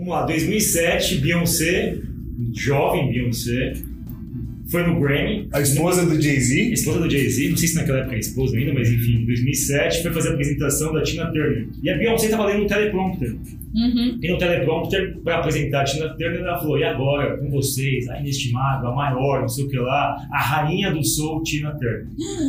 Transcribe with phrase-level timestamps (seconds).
[0.00, 1.98] Vamos lá, 2007, Beyoncé,
[2.54, 3.74] jovem Beyoncé,
[4.70, 5.46] foi no Grammy.
[5.52, 6.72] A esposa do Jay-Z?
[6.72, 10.02] Esposa do Jay-Z, não sei se naquela época era esposa ainda, mas enfim, em 2007
[10.02, 11.68] foi fazer a apresentação da Tina Turner.
[11.82, 13.36] E a Beyoncé estava lendo um teleprompter.
[13.74, 14.18] Uhum.
[14.20, 18.18] Tem um teleprompter para apresentar a Tina Turner, ela falou, e agora, com vocês, a
[18.20, 22.06] inestimável, a maior, não sei o que lá, a rainha do soul, Tina Turner.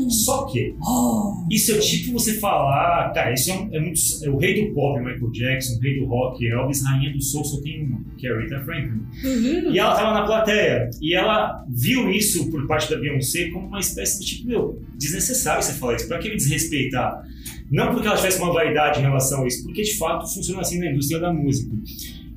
[0.09, 1.45] Só que, Oh.
[1.52, 4.73] isso é tipo você falar, cara, isso é, um- é muito, é o rei do
[4.73, 8.27] pop, Michael Jackson, o rei do rock, Elvis, rainha do soul, só tem uma, que
[8.27, 9.01] é a Rita Franklin.
[9.23, 9.71] Uhum.
[9.73, 13.79] E ela tava na plateia, e ela viu isso por parte da Beyoncé como uma
[13.79, 17.23] espécie de tipo, meu, desnecessário você falar isso, pra que me desrespeitar?
[17.71, 20.77] Não porque ela tivesse uma vaidade em relação a isso, porque de fato funciona assim
[20.77, 21.73] na indústria da música.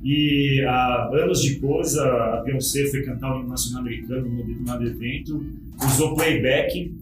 [0.01, 5.45] E há anos depois, a Beyoncé foi cantar o hino nacional americano num determinado evento,
[5.83, 6.93] usou playback,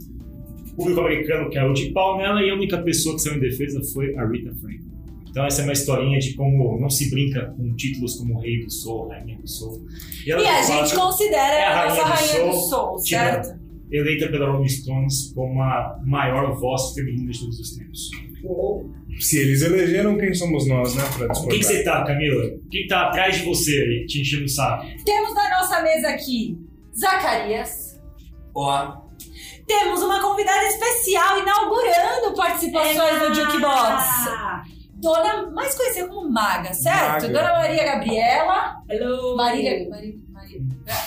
[0.72, 3.82] o público americano caiu de pau nela e a única pessoa que saiu em defesa
[3.94, 4.94] foi a Rita Franklin.
[5.30, 8.72] Então essa é uma historinha de como não se brinca com títulos como Rei do
[8.72, 9.86] Soul, Rainha do Soul.
[10.28, 13.20] ela, E a gente considera é a rainha do rainha do soul, soul, Tina.
[13.20, 13.63] certo?
[13.94, 18.10] Eleita pela Rolling Stones como a maior voz feminina de todos os tempos.
[19.20, 21.04] Se eles elegeram, quem somos nós, né?
[21.18, 21.50] Pra discordar.
[21.50, 22.44] quem que você tá, Camila?
[22.70, 24.86] Quem tá atrás de você aí, te enchendo o saco?
[25.06, 26.58] Temos na nossa mesa aqui
[26.98, 28.02] Zacarias.
[28.56, 29.04] Ó,
[29.66, 34.04] Temos uma convidada especial inaugurando participações no Jukebox.
[34.96, 37.24] Dona, mais conhecida como Maga, certo?
[37.24, 37.28] Maga.
[37.28, 38.76] Dona Maria Gabriela.
[38.90, 39.36] Hello!
[39.36, 40.14] Marília, Maria,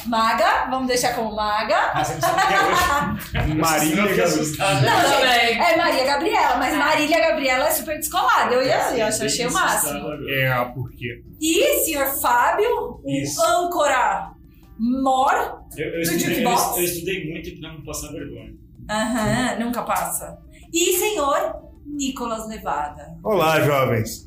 [0.06, 1.92] Maga, vamos deixar como Maga.
[1.94, 3.54] Ah, você não sabe até hoje.
[3.58, 4.80] Marília eu Gabriela.
[4.80, 5.58] Não, também.
[5.60, 8.54] é Maria Gabriela, mas Marília Gabriela é super descolada.
[8.54, 10.08] Eu ia assim, eu achei o máximo.
[10.28, 11.22] É, por quê?
[11.40, 13.42] E senhor Fábio, o Isso.
[13.44, 14.30] âncora
[14.78, 15.62] mor.
[15.76, 16.76] Eu, eu, Do estudei, eu, Jukebox?
[16.76, 18.52] eu estudei muito pra não passar vergonha.
[18.90, 20.38] Aham, nunca passa.
[20.72, 21.56] E senhor
[21.86, 23.16] Nicolas Nevada.
[23.22, 24.25] Olá, jovens.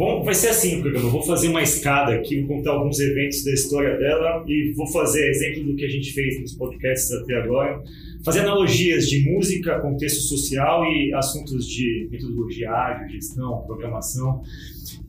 [0.00, 1.08] Bom, vai ser assim o programa.
[1.08, 4.86] Eu vou fazer uma escada aqui, vou contar alguns eventos da história dela e vou
[4.86, 7.82] fazer exemplo do que a gente fez nos podcasts até agora.
[8.24, 14.40] Fazer analogias de música, contexto social e assuntos de metodologia ágil, gestão, programação.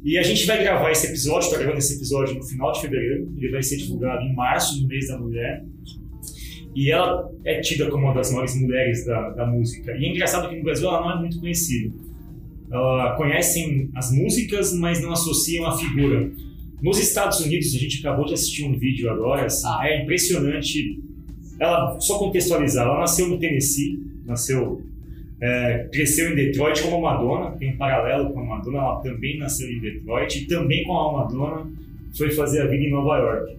[0.03, 3.33] E a gente vai gravar esse episódio, está gravando esse episódio no final de fevereiro.
[3.37, 5.63] Ele vai ser divulgado em março, no mês da mulher.
[6.75, 9.95] E ela é tida como uma das maiores mulheres da, da música.
[9.95, 12.10] E é engraçado que no Brasil ela não é muito conhecida.
[13.17, 16.31] Conhecem as músicas, mas não associam a figura.
[16.81, 19.87] Nos Estados Unidos, a gente acabou de assistir um vídeo agora, assim, Ah.
[19.87, 20.99] é impressionante.
[21.59, 24.81] Ela, só contextualizar, ela nasceu no Tennessee, nasceu,
[25.39, 29.37] é, cresceu em Detroit como a Madonna, tem um paralelo com a Madonna, ela também
[29.37, 31.69] nasceu em Detroit e também com a Madonna
[32.17, 33.57] foi fazer a vida em Nova York.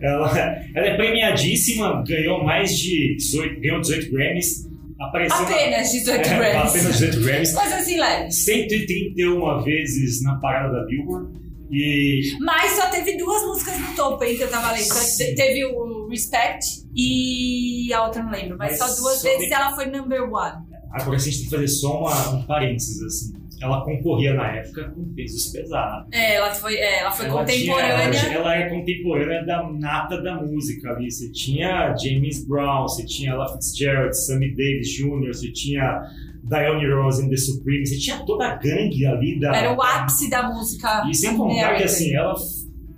[0.00, 0.38] Ela,
[0.74, 4.68] ela é premiadíssima, ganhou mais de 18, ganhou 18 Grammys,
[5.00, 6.68] apareceu na- Apenas 18 é, Grammys.
[6.70, 8.30] apenas 18 Grammys, Coisa assim leve.
[8.32, 11.32] 131 vezes na parada da Billboard
[11.70, 14.82] e Mas só teve duas músicas no topo aí que eu tava lendo.
[14.84, 15.24] Sim.
[15.26, 18.56] te- teve o Respect e a outra não lembro.
[18.58, 20.52] Mas, Mas só duas só vezes tem- ela foi number one.
[20.92, 23.32] agora a gente tem que fazer só uma, um parênteses assim.
[23.64, 26.06] Ela concorria na época com pesos pesados.
[26.12, 28.10] É, ela foi, é, ela foi Ela contemporânea.
[28.10, 31.10] tinha- ela, ela é contemporânea da nata da música ali.
[31.10, 36.02] Você tinha James Brown, você tinha Ella Fitzgerald, Sammy Davis Jr., você tinha
[36.44, 39.56] Diane Rose and the Supremes, você tinha toda a gangue ali da.
[39.56, 41.02] Era o ápice da música.
[41.08, 41.84] E sem contar que American.
[41.86, 42.34] assim, ela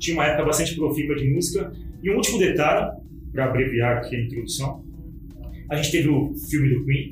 [0.00, 1.72] tinha uma época bastante profícua de música.
[2.02, 2.90] E um último detalhe,
[3.32, 4.84] para abreviar aqui a introdução,
[5.70, 7.10] a gente teve o filme do Queen,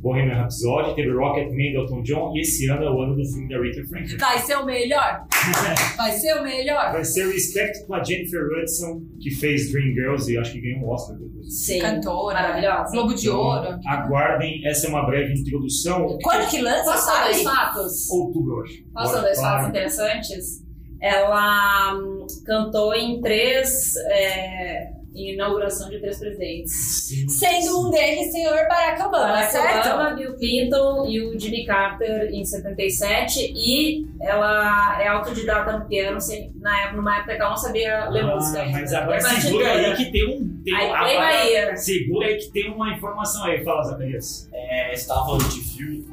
[0.00, 3.24] Bohemian Rhapsody, teve Rocket Man do Elton John, e esse ano é o ano do
[3.24, 4.16] filme da Rita Franklin.
[4.18, 5.26] Vai ser o melhor?
[5.96, 6.92] Vai ser o melhor?
[6.92, 10.90] Vai ser Respect com a Jennifer Hudson, que fez Dreamgirls e acho que ganhou um
[10.92, 11.64] Oscar depois.
[11.64, 11.78] Sim.
[11.80, 12.34] Cantora.
[12.34, 12.92] Maravilhosa.
[12.92, 13.78] Globo de Então, Ouro.
[13.86, 16.18] Aguardem, essa é uma breve introdução.
[16.22, 18.10] Quando que lança, Posso dois fatos?
[18.10, 18.84] Outubro, acho.
[18.92, 20.66] Posso Bora, dois fatos interessantes?
[21.00, 23.94] Ela hum, cantou em três.
[24.10, 26.72] é, em inauguração de três presidentes.
[27.06, 29.88] Sim, Sendo um deles senhor Barack Obama, Barack certo?
[29.88, 36.20] Obama, Bill Clinton e o Jimmy Carter em 77 e ela é autodidata no piano
[36.20, 38.78] sem- na época, numa época que ela não sabia ler Ah, música ainda.
[38.80, 40.62] mas agora é segura aí que tem um.
[40.64, 41.76] Tem Aí, a-.
[41.76, 43.62] Segura aí que tem uma informação aí.
[43.64, 44.48] Fala, Zacarias.
[44.52, 46.04] é, você tava falando de filme.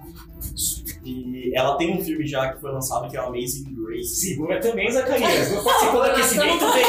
[1.06, 4.16] E ela tem um filme já que foi lançado que é o Amazing Grace.
[4.16, 5.52] Segura também, Zacarias.
[5.52, 6.88] Não participou do aquecimento deles.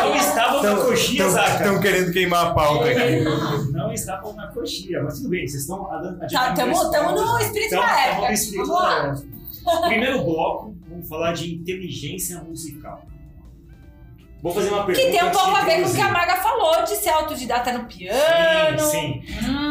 [0.00, 1.56] Não estavam na coxinha, Zaca.
[1.56, 3.72] Estão querendo queimar a pauta aqui.
[3.72, 5.84] Não estavam na coxinha, mas tudo bem, vocês estão
[6.32, 8.28] Tá, tamo, tamo no espírito da época.
[8.28, 9.26] no espírito da época.
[9.88, 13.02] Primeiro bloco, vamos falar de inteligência musical.
[14.42, 15.06] Vou fazer uma pergunta.
[15.06, 17.72] Que tem um pouco a ver com o que a Maga falou, de ser autodidata
[17.72, 18.78] no piano.
[18.78, 19.46] Sim, sim.
[19.46, 19.69] Hum,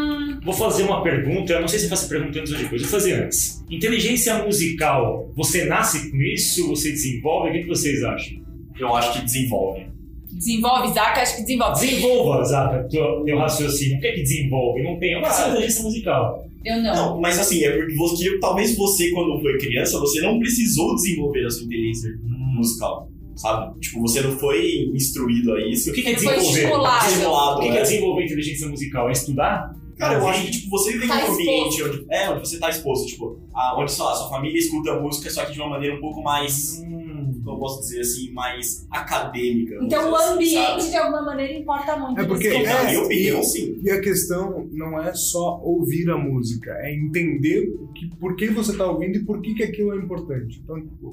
[0.50, 2.90] Vou fazer uma pergunta, eu não sei se eu faço pergunta antes ou depois, vou
[2.90, 3.64] fazer antes.
[3.70, 6.68] Inteligência musical, você nasce com isso?
[6.70, 7.50] Você desenvolve?
[7.50, 8.40] O que que vocês acham?
[8.80, 9.86] Eu acho que desenvolve.
[10.32, 11.86] Desenvolve, Zaca, acho que desenvolve.
[11.86, 13.98] Desenvolva, Zaca, teu, teu raciocínio.
[13.98, 14.82] O que é que desenvolve?
[14.82, 15.14] Não tem.
[15.14, 16.44] É uma inteligência musical.
[16.66, 16.96] Eu não.
[16.96, 21.46] Não, mas assim, é porque você, talvez você, quando foi criança, você não precisou desenvolver
[21.46, 23.80] a sua inteligência musical, sabe?
[23.82, 25.92] Tipo, você não foi instruído a isso.
[25.92, 26.42] O que que é desenvolver?
[26.42, 27.08] estimulado.
[27.08, 27.82] Estimulado, O que que é né?
[27.84, 29.10] desenvolver inteligência musical?
[29.10, 29.76] É estudar?
[30.00, 32.58] Cara, eu acho que tipo, você vive em Tá um ambiente onde, é, onde você
[32.58, 35.70] tá exposto, tipo, a, onde sei lá, sua família escuta música, só que de uma
[35.70, 39.76] maneira um pouco mais, Hum, eu posso dizer assim, mais acadêmica.
[39.82, 40.90] Então o assim, ambiente, sabe?
[40.90, 42.20] de alguma maneira, importa muito.
[42.22, 43.80] É porque- nesse Na minha É, opinião, e- sim.
[43.84, 48.48] E a questão não é só ouvir a música, é entender o que, por que
[48.50, 50.62] você está ouvindo e por que, que aquilo é importante.
[50.64, 51.12] Então, tipo,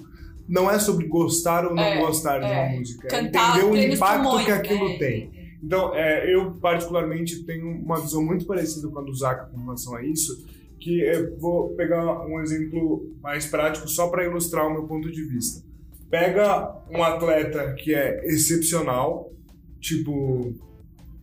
[0.48, 2.52] não é sobre gostar ou não É, gostar de é.
[2.52, 4.96] uma música, é Cantar entender o impacto pulmões, que aquilo né?
[4.98, 5.35] tem.
[5.62, 9.94] Então, é, eu particularmente tenho uma visão muito parecida com a do Zaka com relação
[9.94, 10.46] a isso,
[10.78, 15.24] que eu vou pegar um exemplo mais prático só para ilustrar o meu ponto de
[15.24, 15.64] vista.
[16.10, 19.32] Pega um atleta que é excepcional,
[19.80, 20.54] tipo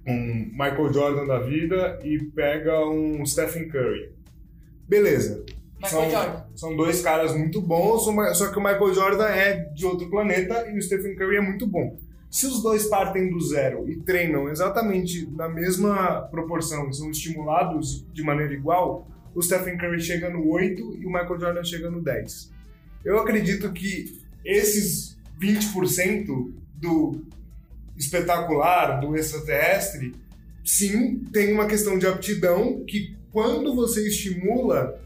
[0.05, 4.11] um Michael Jordan da vida, e pega um Stephen Curry.
[4.87, 5.45] Beleza.
[5.81, 6.43] Michael São, Jordan.
[6.55, 8.03] são dois caras muito bons,
[8.37, 11.65] só que o Michael Jordan é de outro planeta e o Stephen Curry é muito
[11.67, 11.97] bom.
[12.33, 18.03] Se os dois partem do zero e treinam exatamente na mesma proporção e são estimulados
[18.11, 22.01] de maneira igual, o Stephen Curry chega no 8 e o Michael Jordan chega no
[22.01, 22.51] 10.
[23.05, 27.21] Eu acredito que esses 20% do
[27.95, 30.15] espetacular, do extraterrestre,
[30.65, 34.99] sim, tem uma questão de aptidão que quando você estimula,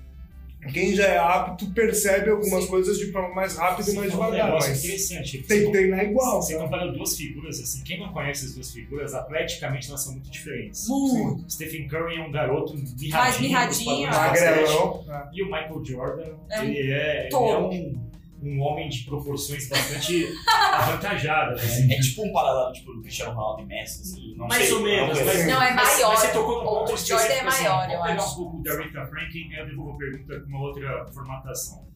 [0.72, 4.46] quem já é apto percebe algumas coisas de forma mais rápida e mais um devagar,
[4.48, 5.38] negócio mas interessante.
[5.44, 6.42] tem que treinar igual.
[6.42, 6.66] Você sabe?
[6.66, 10.88] compara duas figuras, assim, quem não conhece as duas figuras, atleticamente elas são muito diferentes.
[10.88, 11.52] Muito.
[11.52, 13.12] Stephen Curry é um garoto mirradinho.
[13.14, 14.10] Mais mirradinho.
[14.10, 15.04] Magrelão.
[15.06, 15.30] né?
[15.34, 18.07] E o Michael Jordan, É um ele é, ele é um,
[18.42, 20.28] um homem de proporções bastante
[20.74, 21.62] avantajadas.
[21.64, 21.92] assim.
[21.92, 24.74] É tipo um paralelo tipo, do Cristiano Ronaldo e Messi, assim, não Mais sei.
[24.74, 25.48] ou menos, uma coisa mas, assim.
[25.52, 26.10] Não, é mas- maior.
[26.10, 28.32] Mas você tocou no O ponto Jordan é assim, maior, eu Vamos pegar acho.
[28.34, 31.88] um pouco da Rita Franklin, aí eu devolvo a pergunta com uma outra formatação.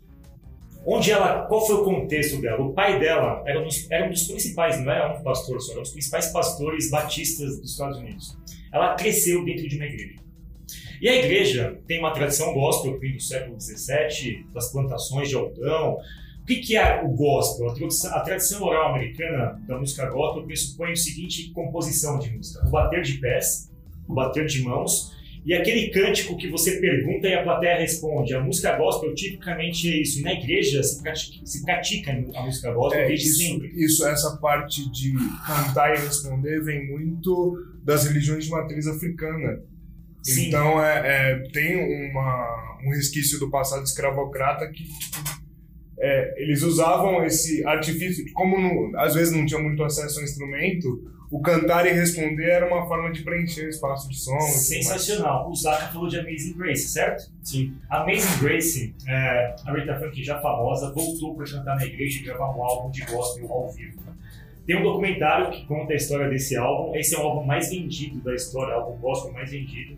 [0.83, 2.59] Onde ela, qual foi o contexto dela?
[2.59, 5.71] O pai dela era um dos, era um dos principais, não era um pastor só,
[5.73, 8.35] era um dos principais pastores batistas dos Estados Unidos.
[8.73, 10.19] Ela cresceu dentro de uma igreja.
[10.99, 15.97] E a igreja tem uma tradição gospel, do século XVII, das plantações de algodão.
[16.41, 17.69] O que, que é o gospel?
[17.69, 22.65] A tradição, a tradição oral americana da música gospel pressupõe o seguinte composição de música:
[22.65, 23.71] o bater de pés,
[24.07, 25.11] o bater de mãos
[25.43, 28.35] e aquele cântico que você pergunta e a plateia responde.
[28.35, 30.19] A música gospel tipicamente é isso.
[30.19, 33.71] E na igreja se pratica, se pratica a música gospel É, desde isso, sempre.
[33.75, 35.13] isso, essa parte de
[35.45, 39.59] cantar e responder vem muito das religiões de matriz africana.
[40.21, 40.47] Sim.
[40.47, 45.40] Então é, é, tem uma, um resquício do passado escravocrata que tipo,
[46.01, 51.39] é, eles usavam esse artifício, como às vezes não tinha muito acesso ao instrumento, o
[51.39, 54.37] cantar e responder era uma forma de preencher o espaço de som.
[54.41, 55.49] Sensacional.
[55.49, 57.31] O Zaka falou de Amazing Grace, certo?
[57.41, 57.75] Sim.
[57.89, 62.49] Amazing Grace, é, a Rita Franklin já famosa, voltou para cantar na igreja e gravar
[62.57, 64.01] um álbum de gospel ao vivo.
[64.65, 66.95] Tem um documentário que conta a história desse álbum.
[66.95, 69.97] Esse é o álbum mais vendido da história, o álbum gospel mais vendido.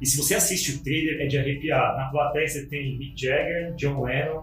[0.00, 1.96] E se você assiste o trailer, é de arrepiar.
[1.96, 4.42] Na plateia você tem Mick Jagger, John Lennon.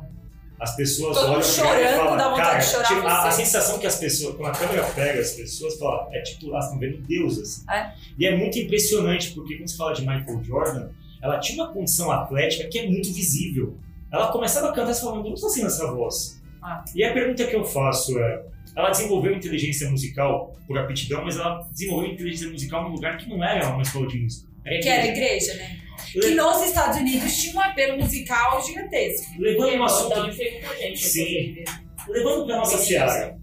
[0.60, 3.28] As pessoas Todo olham ela e chorando, falam, dá vontade cara, de chorar tipo, a,
[3.28, 6.50] a você." sensação que as pessoas, quando a câmera pega as pessoas, fala, é tipo,
[6.50, 7.64] elas estão vendo Deus, assim.
[7.70, 7.94] É.
[8.18, 10.90] E é muito impressionante, porque quando se fala de Michael Jordan,
[11.22, 13.78] ela tinha uma condição atlética que é muito visível.
[14.12, 16.42] Ela começava a cantar e falando, não está sendo essa voz.
[16.62, 16.84] Ah.
[16.96, 18.44] E a pergunta que eu faço é,
[18.76, 23.44] ela desenvolveu inteligência musical por aptidão, mas ela desenvolveu inteligência musical num lugar que não
[23.44, 24.47] era uma escola de música.
[24.68, 25.52] Era Que era igreja.
[25.52, 25.78] igreja, né?
[26.12, 29.28] Que nos Estados Unidos tinha um apelo musical gigantesco.
[29.40, 30.98] Levando um Da assunto gente.
[30.98, 31.22] Sim.
[31.22, 31.66] inclusive.
[32.10, 32.86] Levando para nossa Sim.
[32.86, 33.38] seara,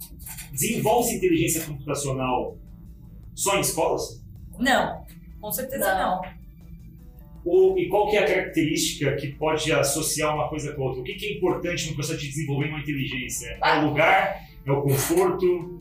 [0.52, 2.57] desenvolve inteligência computacional
[3.35, 4.23] só em escolas?
[4.59, 5.04] Não,
[5.40, 6.23] com certeza não.
[7.45, 11.02] Ou, e qual que é a característica que pode associar uma coisa com a outra?
[11.02, 13.59] O que, que é importante no processo de desenvolver uma inteligência?
[13.62, 14.40] É o lugar?
[14.66, 15.74] É o conforto?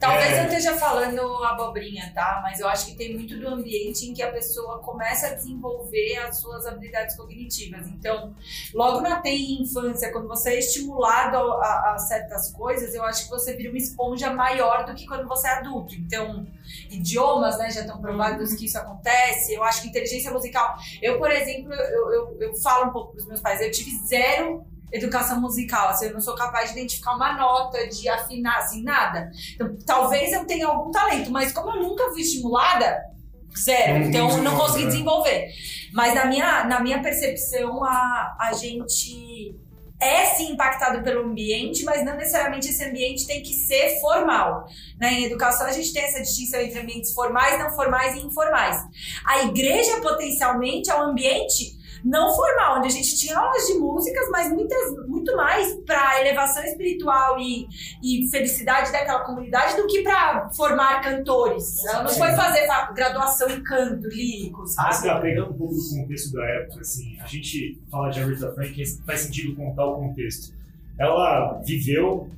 [0.00, 0.40] Talvez É.
[0.40, 2.40] eu esteja falando abobrinha, tá?
[2.42, 6.16] Mas eu acho que tem muito do ambiente em que a pessoa começa a desenvolver
[6.16, 7.86] as suas habilidades cognitivas.
[7.86, 8.34] Então,
[8.72, 13.24] logo na tem infância, quando você é estimulado a, a- a certas coisas, eu acho
[13.24, 15.94] que você vira uma esponja maior do que quando você é adulto.
[15.94, 16.46] Então,
[16.90, 19.52] idiomas, né, já estão provados que isso acontece.
[19.52, 20.76] Eu acho que inteligência musical.
[21.02, 23.90] Eu, por exemplo, eu, eu, eu falo um pouco para os meus pais, eu tive
[24.06, 28.82] zero educação musical, assim, eu não sou capaz de identificar uma nota, de afinar, assim,
[28.82, 29.30] nada.
[29.54, 33.10] Então, talvez eu tenha algum talento, mas como eu nunca fui estimulada,
[33.58, 33.98] Zero.
[33.98, 34.90] Não- então eu não consegui né?
[34.90, 35.48] desenvolver.
[35.92, 39.56] Mas na minha, na minha percepção, a, a gente
[40.00, 44.64] é sim impactado pelo ambiente, mas não necessariamente esse ambiente tem que ser formal.
[44.98, 45.12] Né?
[45.20, 48.78] Em educação a gente tem essa distinção entre ambientes formais, não formais e informais.
[49.26, 54.28] A igreja potencialmente é um ambiente não formal, onde a gente tinha aulas de músicas,
[54.30, 57.66] mas muitas, muito mais para elevação espiritual e,
[58.02, 61.84] e felicidade daquela comunidade do que para formar cantores.
[61.86, 65.02] Ela não foi fazer fa- graduação em canto lírico, Mas, sabe?
[65.08, 68.84] cara, pegando um pouco do contexto da época, assim, a gente fala de Aretha Franklin,
[69.06, 70.54] faz sentido contar o contexto.
[70.98, 72.28] Ela viveu,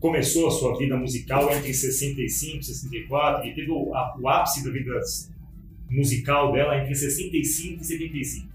[0.00, 4.64] começou a sua vida musical entre 65 e 64, e teve o, a- o ápice
[4.64, 4.92] da vida
[5.90, 8.51] musical dela entre 65 e 75,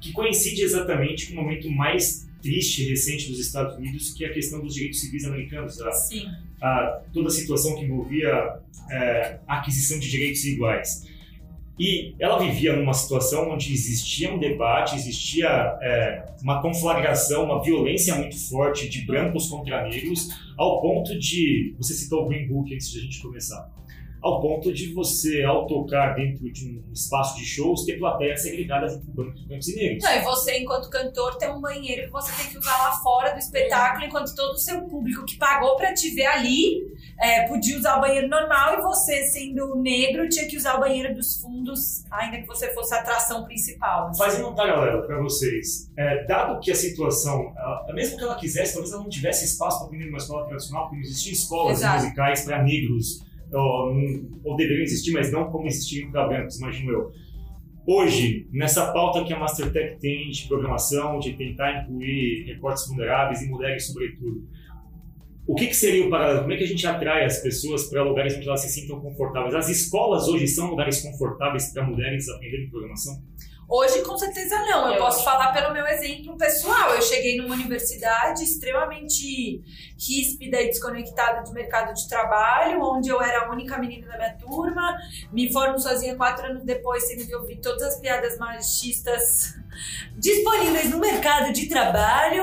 [0.00, 4.28] que coincide exatamente com o momento mais triste e recente dos Estados Unidos, que é
[4.28, 6.26] a questão dos direitos civis americanos, a, Sim.
[6.60, 8.58] a toda a situação que envolvia
[8.90, 11.06] é, a aquisição de direitos iguais.
[11.78, 15.48] E ela vivia numa situação onde existia um debate, existia
[15.80, 20.28] é, uma conflagração, uma violência muito forte de brancos contra negros,
[20.58, 21.74] ao ponto de.
[21.78, 23.70] Você citou o Green Book antes de a gente começar.
[24.22, 28.94] Ao ponto de você, ao tocar dentro de um espaço de shows, ter plateias segregadas
[28.94, 30.04] entre brancos, brancos e negros.
[30.04, 33.32] Não, e você, enquanto cantor, tem um banheiro que você tem que usar lá fora
[33.32, 36.86] do espetáculo, enquanto todo o seu público que pagou pra te ver ali
[37.18, 41.14] é, podia usar o banheiro normal e você, sendo negro, tinha que usar o banheiro
[41.14, 44.08] dos fundos, ainda que você fosse a atração principal.
[44.08, 44.18] assim.
[44.18, 48.72] Fazendo um paralelo para vocês, é, dado que a situação, ela- mesmo que ela quisesse,
[48.74, 52.02] talvez ela não tivesse espaço para aprender numa escola tradicional, porque não existiam escolas Exato.
[52.04, 53.22] musicais para negros,
[53.52, 53.94] ou,
[54.44, 57.12] ou deveriam existir, mas não como existiam para brancos, imagino eu.
[57.86, 63.48] Hoje, nessa pauta que a Mastertech tem de programação, de tentar incluir recortes vulneráveis e
[63.48, 64.46] mulheres sobretudo,
[65.46, 66.42] o que, que seria o paralelo?
[66.42, 69.54] Como é que a gente atrai as pessoas para lugares onde elas se sintam confortáveis?
[69.54, 73.20] As escolas hoje são lugares confortáveis para mulheres aprenderem programação?
[73.70, 74.88] Hoje, com certeza não.
[74.88, 76.90] Eu, Eu posso falar pelo meu exemplo pessoal.
[76.90, 79.62] Eu cheguei numa universidade extremamente
[79.96, 84.36] ríspida e desconectada do mercado de trabalho, onde eu era a única menina da minha
[84.36, 84.98] turma.
[85.32, 89.59] Me formo sozinha quatro anos depois, tendo que ouvir todas as piadas machistas
[90.16, 92.42] disponíveis no mercado de trabalho.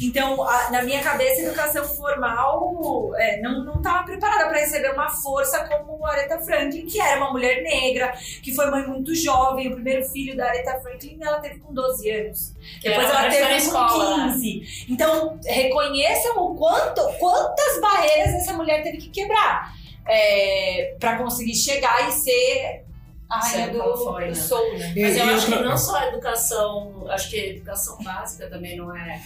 [0.00, 5.08] Então, a- na minha cabeça, a educação formal é, não estava preparada para receber uma
[5.10, 9.68] força como Aretha Franklin, que era uma mulher negra, que foi mãe muito jovem.
[9.68, 12.52] O primeiro filho da Aretha Franklin ela teve com 12 anos.
[12.80, 14.32] Que Depois ela teve com escola, né?
[14.32, 14.86] 15.
[14.88, 19.74] Então, reconheçam o quanto, quantas barreiras essa mulher teve que quebrar
[20.06, 22.84] é, para conseguir chegar e ser
[23.28, 23.78] a rainha Ser do,
[24.18, 24.34] né?
[24.34, 24.92] soul, né?
[24.96, 28.48] E- Mas eu e acho que não só a educação, acho que a educação básica
[28.48, 29.20] também não é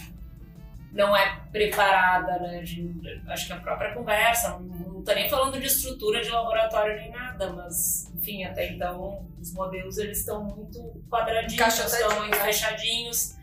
[0.91, 2.61] não é preparada, né?
[2.61, 6.95] de- acho que a própria conversa, não, não tô nem falando de estrutura de laboratório
[6.97, 10.79] nem nada, mas enfim, até então os modelos eles estão muito
[11.09, 13.35] quadradinhos, estão muito fechadinhos.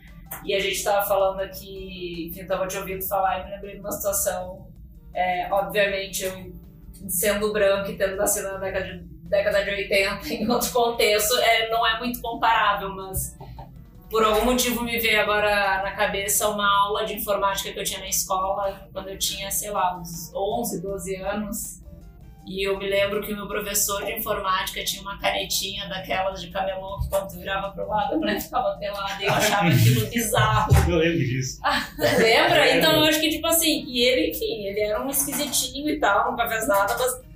[0.45, 3.73] E a gente estava falando aqui, enfim, eu tava te ouvindo falar e me lembrei
[3.73, 4.65] de uma situação,
[5.13, 6.53] é, obviamente, eu
[7.09, 11.69] sendo branco e tendo nascido na década de, década de 80 em outro contexto, é,
[11.69, 13.35] não é muito comparável, mas
[14.09, 18.01] por algum motivo me veio agora na cabeça uma aula de informática que eu tinha
[18.01, 21.81] na escola quando eu tinha, sei lá, uns 11, 12 anos.
[22.45, 26.49] E eu me lembro que o meu professor de informática tinha uma canetinha daquelas de
[26.49, 30.73] camelô que quando virava pro lado a mulher ficava pelada e eu achava aquilo bizarro.
[30.89, 31.61] Eu lembro disso.
[31.97, 32.65] Lembra?
[32.65, 32.77] Lembro.
[32.79, 36.31] Então eu acho que, tipo assim, e ele, enfim, ele era um esquisitinho e tal,
[36.31, 37.30] nunca fez nada, mas,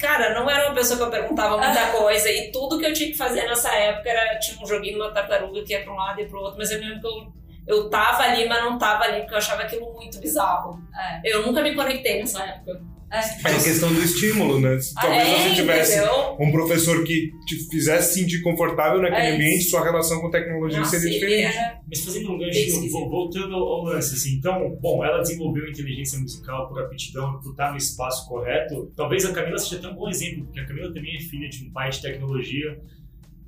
[0.00, 2.30] cara, não era uma pessoa que eu perguntava muita coisa.
[2.30, 5.62] E tudo que eu tinha que fazer nessa época era, tinha um joguinho numa tartaruga
[5.62, 7.32] que ia pra um lado e pro outro, mas eu me lembro que eu,
[7.76, 10.80] eu tava ali, mas não tava ali, porque eu achava aquilo muito bizarro.
[10.98, 11.20] É.
[11.24, 12.80] Eu nunca me conectei nessa época.
[13.12, 14.78] É a questão do estímulo, né?
[14.94, 16.36] Talvez é, você tivesse entendeu?
[16.38, 20.98] um professor que te fizesse sentir confortável naquele É ambiente, sua relação com tecnologia Nossa,
[20.98, 21.56] seria diferente.
[21.56, 26.18] era- Mas fazendo um gancho, voltando ao, ao lance, assim, então, bom, ela desenvolveu inteligência
[26.20, 28.92] musical por aptidão, por estar no espaço correto.
[28.96, 31.64] Talvez a Camila seja até um bom exemplo, porque a Camila também é filha de
[31.64, 32.78] um pai de tecnologia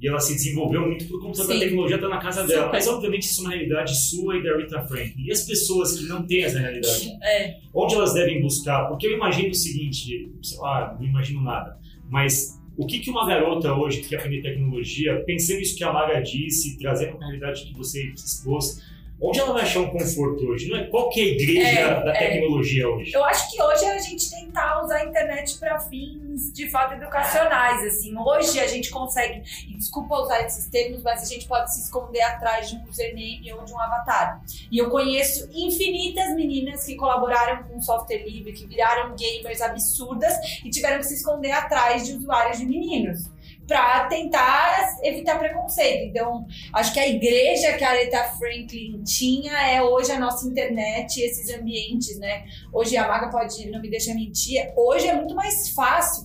[0.03, 1.61] e ela se desenvolveu muito por conta da Sim.
[1.61, 2.65] tecnologia estar na casa dela.
[2.65, 2.73] Super.
[2.73, 5.25] Mas, obviamente, isso é uma realidade sua e da Rita Franklin.
[5.25, 7.13] E as pessoas que não têm essa realidade?
[7.23, 7.59] É.
[7.73, 8.89] onde elas devem buscar?
[8.89, 11.79] Porque eu imagino o seguinte, sei lá, não imagino nada,
[12.11, 15.93] mas o que, que uma garota hoje que quer aprender tecnologia, pensando isso que a
[15.93, 18.83] Mara disse, trazendo a realidade que você expôs,
[19.23, 20.69] onde ela vai achar um conforto hoje?
[20.69, 22.19] Não é qual que é a igreja É, da é.
[22.19, 23.13] tecnologia hoje?
[23.13, 26.95] Eu acho que hoje é a gente tentar usar a internet para fins de fato
[26.95, 27.85] educacionais.
[27.87, 31.83] Assim, hoje a gente consegue, e desculpa usar esses termos, mas a gente pode se
[31.83, 34.43] esconder atrás de um username ou de um avatar.
[34.71, 40.71] E eu conheço infinitas meninas que colaboraram com software livre, que viraram gamers absurdas e
[40.71, 43.31] tiveram que se esconder atrás de usuários de meninos.
[43.67, 46.09] Para tentar evitar preconceito.
[46.09, 51.21] Então, acho que a igreja que a Aretha Franklin tinha é hoje a nossa internet,
[51.21, 52.45] esses ambientes, né?
[52.73, 56.25] Hoje a Maga pode, não me deixa mentir, hoje é muito mais fácil,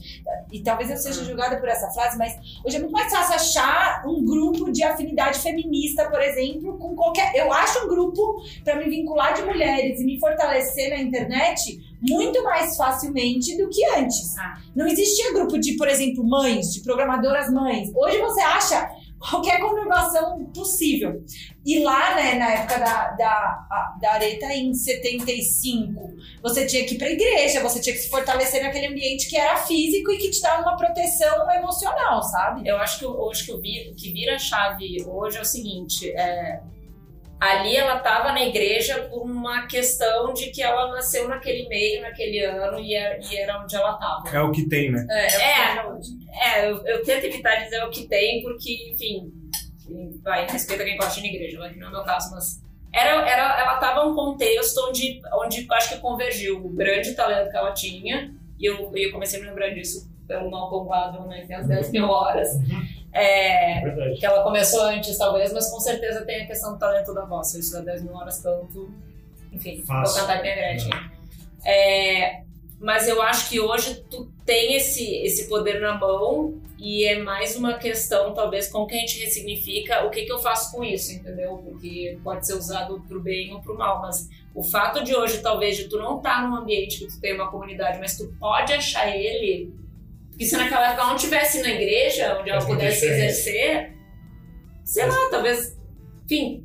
[0.52, 4.04] e talvez eu seja julgada por essa frase, mas hoje é muito mais fácil achar
[4.06, 7.36] um grupo de afinidade feminista, por exemplo, com qualquer.
[7.36, 12.44] Eu acho um grupo para me vincular de mulheres e me fortalecer na internet muito
[12.44, 14.38] mais facilmente do que antes.
[14.38, 14.58] Ah.
[14.76, 17.90] Não existia grupo de, por exemplo, mães, de programadoras mães.
[17.96, 18.90] Hoje você acha
[19.20, 21.24] qualquer conotação possível.
[21.66, 26.94] E lá, né, na época da, da, a- da Areta, em 75, você tinha que
[26.96, 30.30] ir pra igreja, você tinha que se fortalecer naquele ambiente que era físico e que
[30.30, 32.68] te dava uma proteção emocional, sabe?
[32.68, 35.46] Eu acho que hoje que o, vi, o que vira a chave hoje é o
[35.46, 36.62] seguinte: é,
[37.40, 42.44] ali ela estava na igreja por uma questão de que ela nasceu naquele meio, naquele
[42.44, 44.30] ano, e era, e era onde ela estava.
[44.30, 45.06] É o que tem, né?
[45.10, 45.76] É, É,
[46.42, 49.32] É, eu, eu tento evitar dizer o que tem, porque, enfim,
[50.24, 53.12] vai, respeita quem gosta de igreja, vai que não é o meu caso, mas era,
[53.30, 57.58] era, ela estava num contexto onde, onde eu acho que convergiu o grande talento que
[57.58, 61.46] ela tinha, e eu, e eu comecei a me lembrar disso pelo Malcolm Gladwell, né,
[61.48, 62.50] tem as 10 mil horas,
[63.14, 67.14] é, É que ela começou antes, talvez, mas com certeza tem a questão do talento
[67.14, 67.54] da voz.
[67.54, 68.92] Eu estudar 10 mil horas tanto,
[69.52, 70.20] enfim, Fácil.
[70.20, 70.92] vou cantar minha Gretchen.
[71.66, 72.42] É,
[72.80, 77.56] mas eu acho que hoje tu tem esse, esse poder na mão e é mais
[77.56, 81.12] uma questão, talvez, com que a gente ressignifica o que, que eu faço com isso,
[81.12, 81.58] entendeu?
[81.58, 85.76] Porque pode ser usado pro bem ou pro mal, mas o fato de hoje, talvez,
[85.76, 89.08] de tu não estar num ambiente que tu tem uma comunidade, mas tu pode achar
[89.16, 89.74] ele.
[90.38, 93.92] Porque se naquela época ela não tivesse na igreja, onde ela pudesse exercer,
[94.86, 95.76] sei lá, talvez,
[96.26, 96.64] enfim,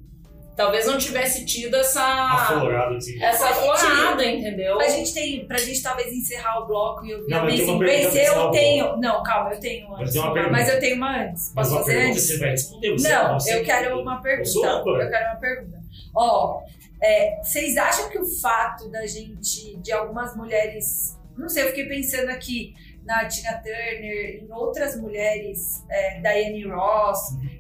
[0.54, 3.22] talvez não tivesse tido essa assim.
[3.22, 4.78] essa A gente- aflorada, entendeu?
[4.78, 8.42] A gente tem, pra gente talvez encerrar o bloco e eu Não, mas pra encerrar
[8.42, 8.96] eu tenho.
[8.98, 10.14] Não, calma, eu tenho Mas antes.
[10.16, 10.70] Mas, pergunta.
[10.74, 11.52] eu tenho uma antes.
[11.56, 12.22] Mas Posso uma fazer antes?
[12.26, 12.90] você vai responder.
[12.92, 14.48] Você Não, você- eu quero uma pergunta.
[14.50, 15.04] sou âncora.
[15.04, 15.78] Eu quero uma pergunta.
[16.14, 16.61] Ó,
[17.02, 21.87] é, vocês acham que o fato da gente, de algumas mulheres, não sei, eu fiquei
[21.87, 27.18] pensando aqui na Tina Turner, em outras mulheres, é, Diane Ross,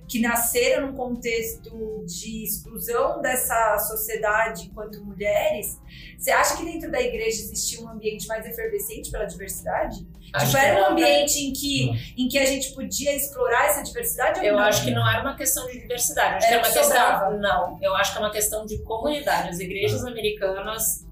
[0.08, 5.80] que nasceram num contexto de exclusão dessa sociedade enquanto mulheres,
[6.18, 10.06] você acha que dentro da igreja existia um ambiente mais efervescente pela diversidade?
[10.34, 13.82] Acho tipo, era um não, ambiente em que, em que a gente podia explorar essa
[13.82, 14.62] diversidade ou Eu não?
[14.62, 16.36] acho que não era uma questão de diversidade.
[16.36, 17.24] Acho Era que é que uma sobrava.
[17.26, 17.40] questão.
[17.40, 19.48] Não, eu acho que é uma questão de comunidade.
[19.50, 21.06] As igrejas americanas,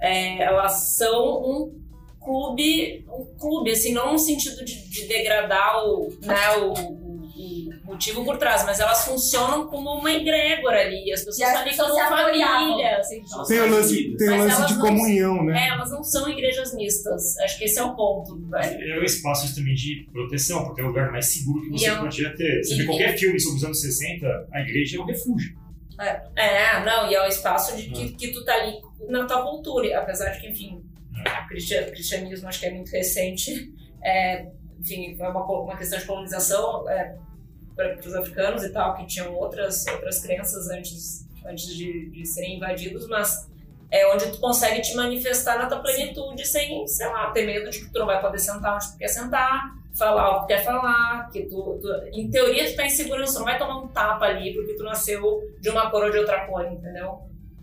[0.00, 1.85] é, elas são um
[2.26, 7.86] clube, um clube, assim, não no sentido de, de degradar o, né, o, o- o
[7.86, 11.12] motivo por trás, mas elas funcionam como uma egrégora ali.
[11.12, 11.86] As pessoas as estão
[12.16, 12.96] ali como família.
[12.98, 15.66] assim, Tem o lance, tem lance de não- comunhão, né?
[15.66, 17.38] É, elas não são igrejas mistas.
[17.38, 18.36] Acho que esse é o ponto.
[18.50, 18.92] velho.
[18.96, 21.92] É um espaço também de proteção, porque é o lugar mais seguro que você é
[21.94, 22.64] um- podia ter.
[22.64, 25.56] Você e- vê qualquer filme sobre os anos 60, a igreja é um refúgio.
[26.36, 28.74] É, não, e é o espaço de que, que tu tá ali
[29.08, 30.82] na tua cultura, apesar de que, enfim,
[31.26, 34.46] o cristian- cristianismo acho que é muito recente, é,
[34.78, 37.16] enfim, é uma, uma questão de colonização é,
[37.74, 42.56] para os africanos e tal, que tinham outras, outras crenças antes, antes de, de serem
[42.56, 43.48] invadidos, mas
[43.90, 47.80] é onde tu consegue te manifestar na tua plenitude sem, sei lá, ter medo de
[47.84, 50.64] que tu não vai poder sentar onde tu quer sentar, falar o que tu quer
[50.64, 53.88] falar, que tu, tu- em teoria tu tá em segurança, tu não vai tomar um
[53.88, 57.20] tapa ali porque tu nasceu de uma cor ou de outra cor, entendeu?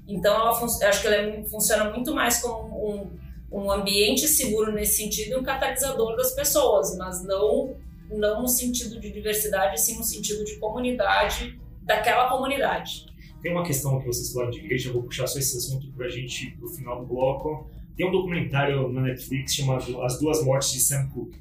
[0.07, 3.11] Então ela acho que ela é funciona muito mais como um,
[3.53, 7.75] um ambiente seguro nesse sentido e um catalisador das pessoas, mas não,
[8.09, 13.05] não no sentido de diversidade, sim no sentido de comunidade daquela comunidade.
[13.43, 16.09] Tem uma questão que vocês falaram de igreja, eu vou puxar só esse assunto pra
[16.09, 17.69] gente pro final do bloco.
[17.95, 21.37] Tem um documentário na Netflix chamado As Duas Mortes de Sam Cooke.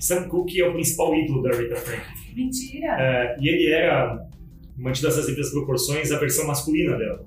[0.00, 2.34] Sam Cooke é o principal ídolo da Rita Franklin.
[2.34, 2.96] Mentira.
[2.98, 4.26] É, e ele era,
[4.76, 7.24] mantidas as devidas proporções, a versão masculina dela.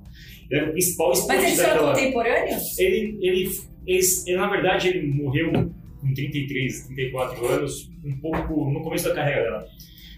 [0.49, 1.93] Ele era o principal Mas expoente eles são daquela...
[1.93, 2.79] contemporâneos?
[2.79, 8.81] Ele, ele, ele, ele, na verdade, ele morreu com 33, 34 anos, um pouco no
[8.81, 9.67] começo da carreira dela.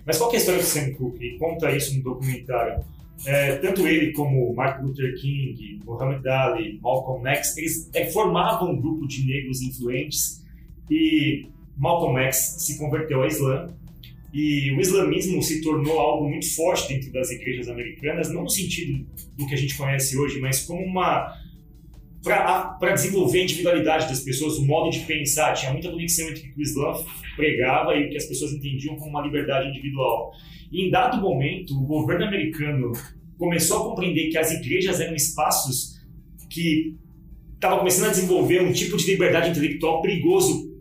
[0.05, 1.37] Mas qual que é a história do Sam Cooke?
[1.37, 2.83] Conta isso no documentário.
[3.25, 8.81] É, tanto ele como Martin Luther King, Muhammad Ali, Malcolm X, eles é, formavam um
[8.81, 10.43] grupo de negros influentes
[10.89, 11.45] e
[11.77, 13.69] Malcolm X se converteu ao Islã
[14.33, 19.05] e o islamismo se tornou algo muito forte dentro das igrejas americanas, não no sentido
[19.37, 21.37] do que a gente conhece hoje, mas como uma
[22.23, 25.53] para desenvolver a individualidade das pessoas, o modo de pensar.
[25.53, 26.93] Tinha muita conexão entre o que o Islã
[27.35, 30.31] pregava e o que as pessoas entendiam como uma liberdade individual.
[30.71, 32.91] E em dado momento, o governo americano
[33.37, 35.99] começou a compreender que as igrejas eram espaços
[36.49, 36.95] que
[37.55, 40.71] estavam começando a desenvolver um tipo de liberdade intelectual perigoso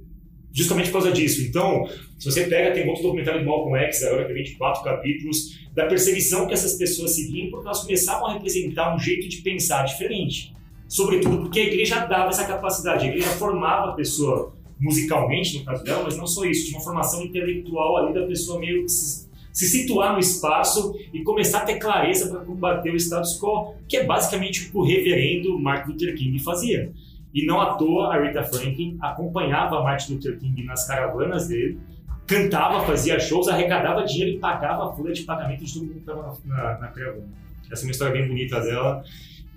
[0.52, 1.42] justamente por causa disso.
[1.42, 5.86] Então, se você pega, tem outro documentário do Malcolm X, agora que 24 capítulos, da
[5.86, 10.52] perseguição que essas pessoas seguiam porque elas começavam a representar um jeito de pensar diferente.
[10.90, 15.84] Sobretudo porque a igreja dava essa capacidade, a igreja formava a pessoa musicalmente, no caso
[15.84, 19.28] dela, mas não só isso, tinha uma formação intelectual ali da pessoa meio que se,
[19.52, 23.98] se situar no espaço e começar a ter clareza para combater o status quo, que
[23.98, 26.90] é basicamente o que o reverendo Martin Luther King fazia.
[27.32, 31.78] E não à toa a Rita Franklin acompanhava Martin Luther King nas caravanas dele,
[32.26, 36.00] cantava, fazia shows, arrecadava dinheiro e pagava a folha de pagamento de todo mundo que
[36.00, 37.28] estava na, na, na caravana.
[37.70, 39.04] Essa é uma história bem bonita dela.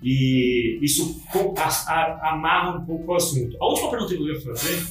[0.04, 1.18] E isso
[2.20, 3.56] amarra um pouco o assunto.
[3.58, 4.86] A última pergunta que eu ia fazer,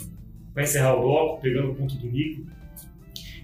[0.52, 2.48] para encerrar o bloco, pegando o ponto do Nico,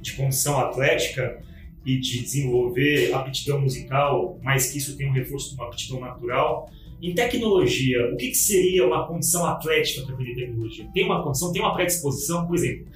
[0.01, 1.39] de condição atlética
[1.85, 6.71] e de desenvolver aptidão musical, mas que isso tem um reforço de uma aptidão natural.
[6.99, 10.89] Em tecnologia, o que, que seria uma condição atlética para aprender tecnologia?
[10.91, 12.87] Tem uma condição, tem uma predisposição, por exemplo,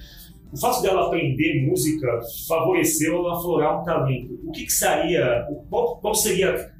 [0.52, 4.38] o fato dela aprender música favoreceu ela aflorar um talento.
[4.44, 6.73] O que, que seria, qual, qual seria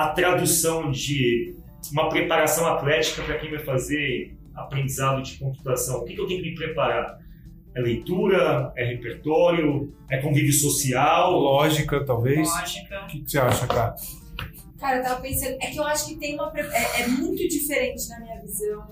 [0.00, 1.54] a tradução de
[1.92, 5.98] uma preparação atlética para quem vai fazer aprendizado de computação?
[5.98, 7.18] O que, que eu tenho que me preparar?
[7.74, 8.72] É leitura?
[8.76, 9.94] É repertório?
[10.10, 11.32] É convívio social?
[11.32, 12.48] Lógica, talvez.
[12.48, 13.04] Lógica.
[13.04, 13.94] O que, que você acha, cara?
[14.78, 16.50] Cara, eu tava pensando, é que eu acho que tem uma.
[16.56, 18.82] É, é muito diferente na minha visão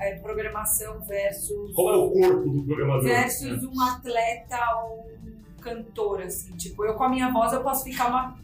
[0.00, 1.74] é, programação versus.
[1.74, 3.04] Qual é o corpo do programador?
[3.04, 6.56] versus um atleta ou um cantor, assim.
[6.56, 8.36] Tipo, eu com a minha voz eu posso ficar uma.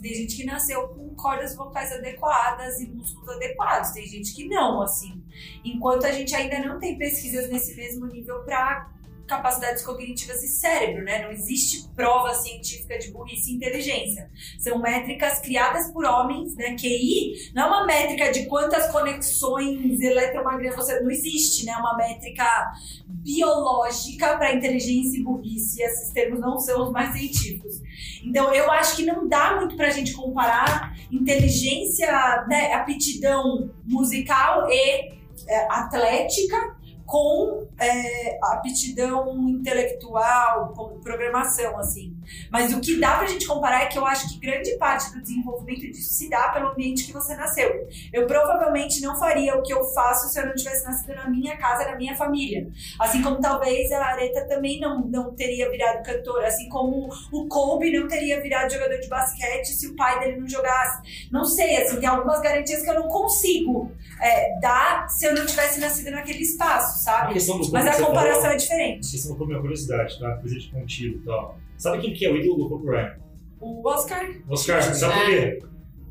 [0.00, 4.82] Tem gente que nasceu com cordas vocais adequadas e músculos adequados, tem gente que não,
[4.82, 5.22] assim.
[5.64, 8.90] Enquanto a gente ainda não tem pesquisas nesse mesmo nível para
[9.26, 11.22] capacidades cognitivas e cérebro, né?
[11.22, 14.30] Não existe prova científica de burrice e inteligência.
[14.58, 16.74] São métricas criadas por homens, né?
[16.74, 21.72] QI não é uma métrica de quantas conexões eletromagnéticas você não existe, né?
[21.72, 22.72] É uma métrica
[23.06, 25.82] biológica para inteligência e burrice.
[25.82, 27.80] Esses termos não são os mais científicos.
[28.24, 32.10] Então, eu acho que não dá muito para a gente comparar inteligência,
[32.48, 35.12] né, aptidão musical e
[35.48, 42.11] é, atlética com é, aptidão intelectual, com programação, assim.
[42.50, 45.20] Mas o que dá pra gente comparar é que eu acho que grande parte do
[45.20, 47.88] desenvolvimento disso se dá pelo ambiente que você nasceu.
[48.12, 51.56] Eu provavelmente não faria o que eu faço se eu não tivesse nascido na minha
[51.56, 52.68] casa, na minha família.
[52.98, 57.92] Assim como talvez a Areta também não, não teria virado cantora, assim como o Kobe
[57.98, 61.28] não teria virado jogador de basquete se o pai dele não jogasse.
[61.30, 65.44] Não sei, assim, tem algumas garantias que eu não consigo é, dar se eu não
[65.44, 67.32] tivesse nascido naquele espaço, sabe?
[67.32, 69.06] questão Mas a comparação falou, é diferente.
[69.06, 70.36] Vocês estão com a minha curiosidade, tá?
[70.36, 71.58] Coisa de contigo e tal.
[71.82, 73.14] Sabe quem que é o ídolo do Kobe Bryant?
[73.60, 75.58] O Oscar, Oscar, sabe por quê?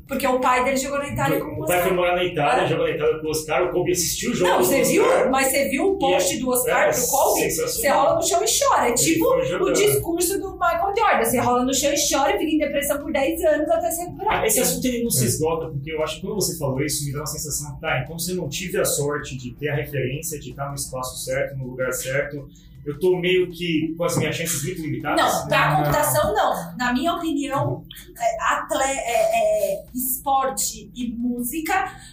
[0.08, 1.94] porque o pai dele jogou na Itália com o O pai foi Oscar.
[1.94, 2.66] morar na Itália, Ah.
[2.66, 5.02] jogou na Itália com o Oscar, o Kobe assistiu o jogo Não, você viu?
[5.06, 5.30] Oscar.
[5.30, 7.50] Mas você viu o post do Oscar É, pro Kobe?
[7.50, 8.88] Você rola no chão e chora.
[8.90, 9.24] É tipo
[9.64, 11.24] o discurso do Michael Jordan.
[11.24, 14.00] Você rola no chão e chora e fica em depressão por 10 anos até se
[14.04, 14.44] recuperar.
[14.44, 17.12] Esse assunto ele não se esgota, porque eu acho que quando você falou isso, me
[17.12, 20.50] dá uma sensação, tá, então eu não tive a sorte de ter a referência, de
[20.50, 22.46] estar no espaço certo, no lugar certo,
[22.84, 25.20] eu tô meio que com as minhas chances muito limitadas.
[25.40, 26.76] Não, pra computação não.
[26.76, 27.84] Na minha opinião,
[28.18, 31.72] é, atle- é, é, esporte e música,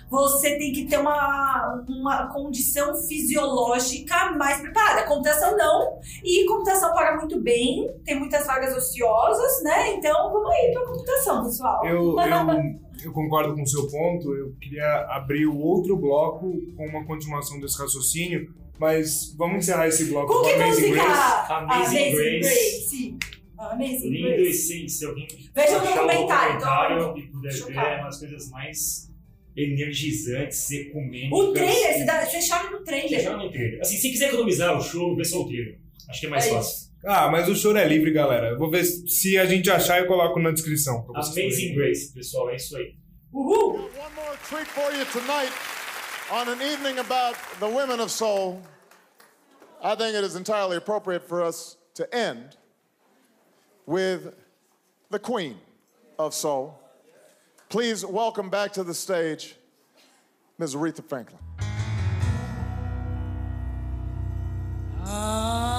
[0.10, 5.08] você tem que ter uma, uma condição fisiológica mais preparada.
[5.08, 6.00] Computação não.
[6.24, 9.96] E computação paga muito bem, tem muitas vagas ociosas, né?
[9.96, 11.86] Então vamos aí pra computação, pessoal.
[11.86, 14.34] Eu, eu, eu concordo com o seu ponto.
[14.36, 20.06] Eu queria abrir o outro bloco com uma continuação desse raciocínio, mas vamos encerrar esse
[20.06, 21.04] bloco Com com que Amazing música?
[21.06, 21.52] Grace.
[21.52, 23.18] Amazing Grace.
[23.58, 24.54] Amazing Lindo e Grace.
[24.54, 27.18] sim, se alguém Veja o achar documentário, documentário então.
[27.18, 29.10] e puder ver, é umas coisas mais
[29.58, 31.38] energizantes, ecumênicas.
[31.40, 33.10] O trailer, você, dá, você chora no trailer.
[33.10, 33.82] Deixa no trailer.
[33.82, 35.78] Assim, se quiser economizar o show, vê só o trailer.
[36.10, 36.90] Acho que é mais É fácil.
[37.06, 38.58] Ah, mas o choro é livre, galera.
[38.58, 41.06] Vou ver se a gente achar, eu coloco na descrição.
[41.14, 41.74] Amazing.
[41.76, 42.94] Grace, pessoal, é isso aí.
[43.32, 43.74] Uhul!
[43.74, 45.52] One more treat for you tonight
[46.32, 48.62] on an evening about the women of soul.
[49.84, 52.56] I think it is entirely appropriate for us to end
[53.88, 54.36] with
[55.10, 55.58] the queen
[56.20, 56.80] of soul.
[57.70, 59.56] Please welcome back to the stage
[60.60, 60.76] Ms.
[60.76, 61.40] Aretha Franklin.
[65.02, 65.79] Amazing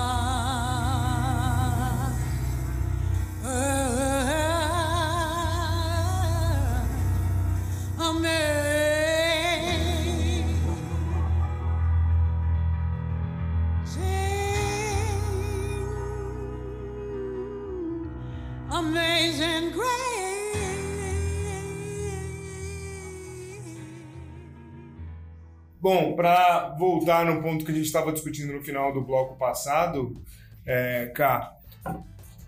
[25.92, 30.22] Bom, para voltar no ponto que a gente estava discutindo no final do bloco passado,
[30.64, 31.12] é,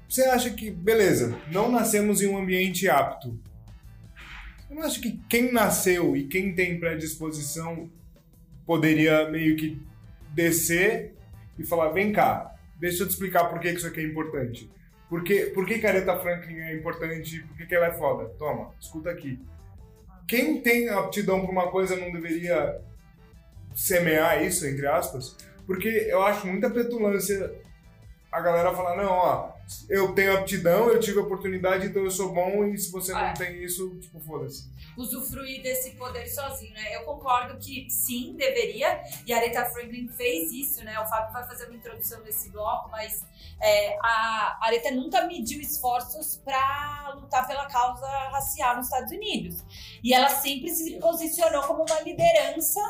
[0.09, 3.37] você acha que, beleza, não nascemos em um ambiente apto.
[4.69, 7.91] Você não acha que quem nasceu e quem tem predisposição
[8.65, 9.83] poderia meio que
[10.29, 11.17] descer
[11.59, 14.71] e falar: vem cá, deixa eu te explicar por que isso aqui é importante.
[15.09, 17.41] Por que, por que Careta Franklin é importante?
[17.41, 18.27] Por que, que ela é foda?
[18.39, 19.41] Toma, escuta aqui.
[20.29, 22.81] Quem tem aptidão para uma coisa não deveria
[23.75, 25.37] semear isso, entre aspas?
[25.67, 27.53] Porque eu acho muita petulância
[28.31, 29.53] a galera falar: não, ó,
[29.89, 33.33] eu tenho aptidão, eu tive oportunidade, então eu sou bom, e se você não É.
[33.35, 34.71] tem isso, tipo, foda-se.
[34.97, 36.95] usufruir desse poder sozinho, né?
[36.97, 40.99] Eu concordo que sim, deveria, e a Aretha Franklin fez isso, né?
[41.01, 43.25] O Fábio vai fazer uma introdução desse bloco, mas
[43.61, 49.65] é, a Aretha nunca mediu esforços para lutar pela causa racial nos Estados Unidos.
[50.05, 52.81] E ela sempre se posicionou como uma liderança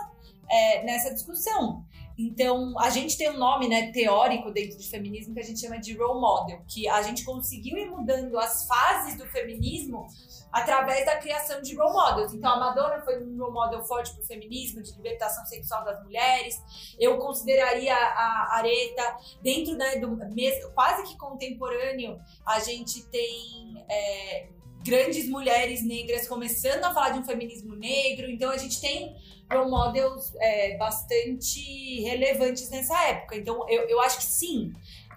[0.50, 1.84] é, nessa discussão.
[2.18, 5.78] Então, a gente tem um nome né, teórico dentro do feminismo que a gente chama
[5.78, 10.06] de role model, que a gente conseguiu ir mudando as fases do feminismo
[10.52, 12.34] através da criação de role models.
[12.34, 16.02] Então, a Madonna foi um role model forte para o feminismo, de libertação sexual das
[16.04, 16.60] mulheres.
[16.98, 24.48] Eu consideraria a Aretha, dentro né, do mesmo, quase que contemporâneo, a gente tem é,
[24.84, 28.30] grandes mulheres negras começando a falar de um feminismo negro.
[28.30, 29.16] Então, a gente tem
[29.52, 33.36] role models é, bastante relevantes nessa época.
[33.36, 34.72] Então, eu, eu acho que sim.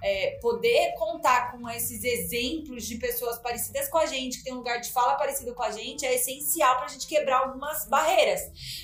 [0.05, 4.57] É, poder contar com esses exemplos de pessoas parecidas com a gente, que tem um
[4.57, 8.39] lugar de fala parecido com a gente, é essencial para a gente quebrar algumas barreiras.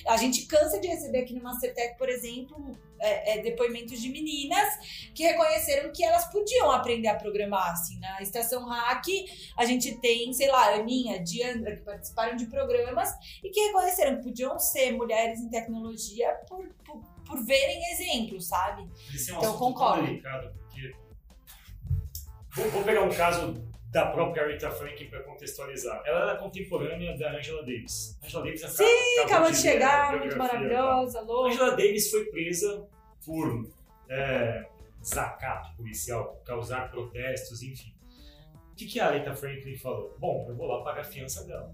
[0.07, 4.67] A gente cansa de receber aqui no Mastertech, por exemplo, é, é, depoimentos de meninas
[5.13, 7.71] que reconheceram que elas podiam aprender a programar.
[7.71, 9.05] Assim, na Estação Hack,
[9.57, 13.11] a gente tem, sei lá, Aninha, Diandra, que participaram de programas
[13.43, 18.89] e que reconheceram que podiam ser mulheres em tecnologia por, por, por verem exemplos, sabe?
[19.13, 20.03] Esse é um Então, concordo.
[20.07, 20.60] delicado, porque.
[22.55, 23.53] Vou, vou pegar um caso
[23.91, 26.01] da própria Aretha Franklin para contextualizar.
[26.05, 28.17] Ela era contemporânea da Angela Davis.
[28.23, 30.37] Angela Davis acaba- Sim, acabou de chegar, muito tá?
[30.37, 31.49] maravilhosa, A louca.
[31.53, 32.87] Angela Davis foi presa
[33.25, 33.69] por
[34.09, 34.65] é,
[34.99, 37.93] desacato policial, causar protestos, enfim.
[38.71, 40.15] O que, que a Aretha Franklin falou?
[40.19, 41.73] Bom, eu vou lá pagar a fiança dela.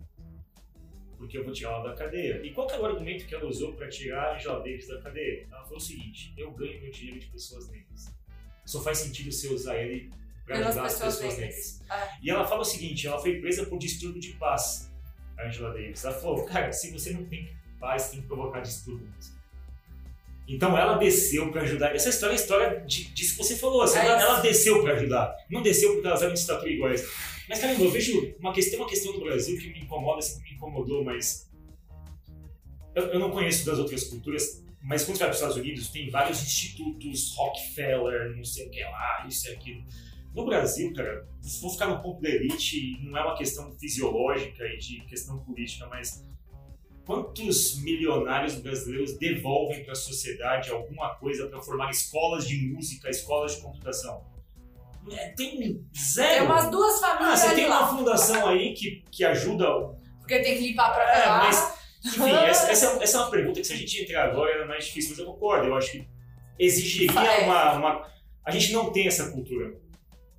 [1.18, 2.46] Porque eu vou tirar ela da cadeia.
[2.46, 5.02] E qual que era o argumento que ela usou para tirar a Angela Davis da
[5.02, 5.48] cadeia?
[5.52, 8.14] Ela falou o seguinte: eu ganho meu dinheiro de pessoas negras.
[8.66, 10.12] Só faz sentido você usar ele
[10.48, 11.82] para ajudar as pessoas pessoas negras.
[11.90, 12.18] Ah.
[12.24, 14.90] E ela fala o seguinte: ela foi presa por distúrbio de paz,
[15.38, 16.04] a Angela Davis.
[16.04, 19.38] Ela falou, cara, se você não tem paz, tem que provocar distúrbio mesmo.
[20.48, 21.94] Então ela desceu para ajudar.
[21.94, 23.82] Essa história é a história de, disso que você falou.
[23.82, 25.36] assim, É ela, ela desceu para ajudar.
[25.50, 27.06] Não desceu porque elas eram de estatura iguais.
[27.50, 30.56] Mas, caramba, eu vejo uma questão, uma questão no Brasil que me incomoda, sempre me
[30.56, 31.50] incomodou, mas.
[32.96, 35.90] Eu, eu não conheço das outras culturas, mas quando você vai para os Estados Unidos,
[35.90, 39.84] tem vários institutos, Rockefeller, não sei o que lá, isso e aquilo.
[40.38, 44.64] No Brasil, cara, se for ficar no ponto da elite, não é uma questão fisiológica
[44.66, 46.24] e de questão política, mas
[47.06, 53.56] quantos milionários brasileiros devolvem para a sociedade alguma coisa para formar escolas de música, escolas
[53.56, 54.26] de computação?
[55.10, 56.34] É, tem zero.
[56.38, 57.80] Tem umas duas Ah, famílias você ali tem lá.
[57.90, 59.66] uma fundação aí que, que ajuda.
[60.20, 61.38] Porque tem que limpar pra É, cá.
[61.46, 64.66] mas, enfim, essa, essa, essa é uma pergunta que se a gente entrar agora era
[64.68, 65.66] mais difícil, mas eu concordo.
[65.68, 66.08] Eu acho que
[66.60, 67.46] exigiria É.
[67.46, 68.12] uma, uma.
[68.46, 69.87] A gente não tem essa cultura.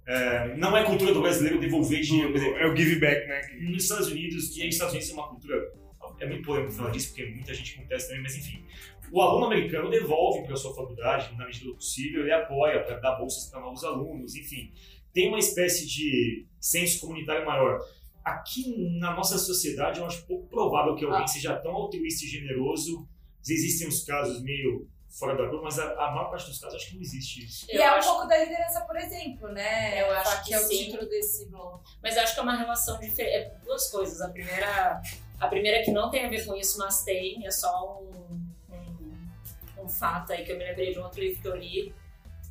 [0.08, 2.30] É, não é cultura do brasileiro devolver dinheiro.
[2.32, 3.40] Por exemplo, É o give back, né?
[3.60, 5.72] nos Estados Unidos, e aí nos Estados Unidos é uma cultura.
[6.20, 8.64] É muito polêmico falar disso, porque muita gente contesta também, mas enfim.
[9.12, 12.96] O aluno americano devolve para a sua faculdade, na medida do possível, ele apoia para
[12.98, 14.72] dar bolsas para novos alunos, enfim.
[15.12, 17.78] Tem uma espécie de senso comunitário maior.
[18.24, 21.26] Aqui na nossa sociedade, eu acho pouco provável que alguém Ah.
[21.26, 23.06] seja tão altruísta e generoso.
[23.48, 26.88] Existem os casos meio fora da curva, mas a, a maior parte dos casos acho
[26.88, 27.66] que não existe isso.
[27.68, 30.02] E Eu é um pouco da liderança, por exemplo, né?
[30.02, 30.84] Eu acho que que é o sim.
[30.84, 31.82] título desse bloco.
[32.02, 33.34] Mas eu acho que é uma relação diferente.
[33.34, 34.20] É duas coisas.
[34.20, 35.02] A primeira,
[35.40, 39.84] a primeira que não tem a ver com isso, mas tem, é só um, um,
[39.84, 41.94] um fato aí que eu me lembrei de um outro livro que eu li.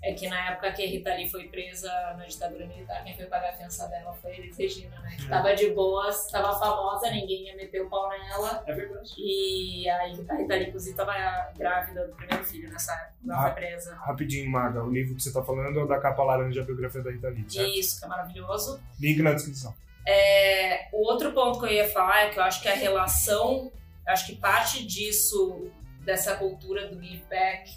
[0.04, 3.26] É que na época que a Rita Lee foi presa na ditadura militar, quem foi
[3.26, 5.16] pagar a fiança dela foi a Elis Regina, né?
[5.18, 5.30] Que É.
[5.30, 8.64] tava de boas, tava famosa, ninguém ia meter o pau nela.
[8.68, 9.12] É verdade.
[9.18, 11.14] E aí a Rita Lee, inclusive, tava
[11.58, 13.42] grávida do primeiro filho nessa época, ela Ah.
[13.44, 13.96] foi presa.
[13.96, 17.02] Rapidinho, Maga, o livro que você tá falando é o da capa laranja, a biografia
[17.02, 17.70] da Rita Lee, certo?
[17.72, 18.80] Isso, que é maravilhoso.
[19.00, 19.74] Link na descrição.
[20.06, 23.72] É, o outro ponto que eu ia falar é que eu acho que a relação,
[24.06, 25.70] eu acho que parte disso,
[26.06, 27.70] dessa cultura do give back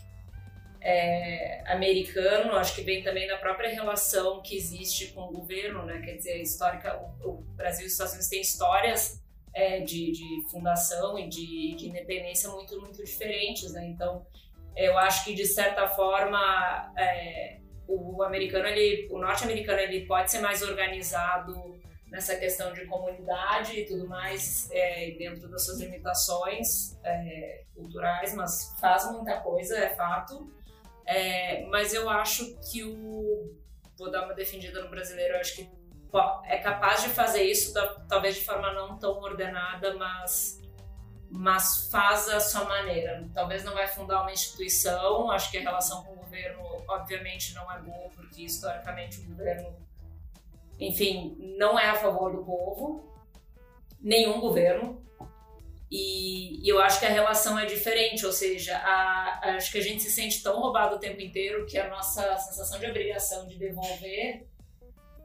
[0.80, 6.00] é, americano, acho que vem também da própria relação que existe com o governo, né?
[6.00, 10.50] Quer dizer, histórica, o, o Brasil e os Estados Unidos têm histórias é, de, de
[10.50, 13.86] fundação e de, de independência muito, muito diferentes, né?
[13.86, 14.26] Então,
[14.76, 20.38] eu acho que de certa forma é, o americano, ele, o norte-americano, ele pode ser
[20.40, 21.78] mais organizado
[22.10, 28.74] nessa questão de comunidade e tudo mais, é, dentro das suas limitações é, culturais, mas
[28.80, 30.50] faz muita coisa, é fato.
[31.10, 33.52] É, mas eu acho que o.
[33.98, 35.68] Vou dar uma defendida no brasileiro, eu acho que
[36.44, 37.74] é capaz de fazer isso,
[38.08, 40.62] talvez de forma não tão ordenada, mas,
[41.28, 43.28] mas faz a sua maneira.
[43.34, 47.70] Talvez não vai fundar uma instituição, acho que a relação com o governo, obviamente, não
[47.70, 49.76] é boa, porque historicamente o governo,
[50.78, 53.12] enfim, não é a favor do povo,
[54.00, 55.04] nenhum governo.
[55.90, 59.82] E, e eu acho que a relação é diferente, ou seja, a, acho que a
[59.82, 63.58] gente se sente tão roubado o tempo inteiro que a nossa sensação de obrigação de
[63.58, 64.48] devolver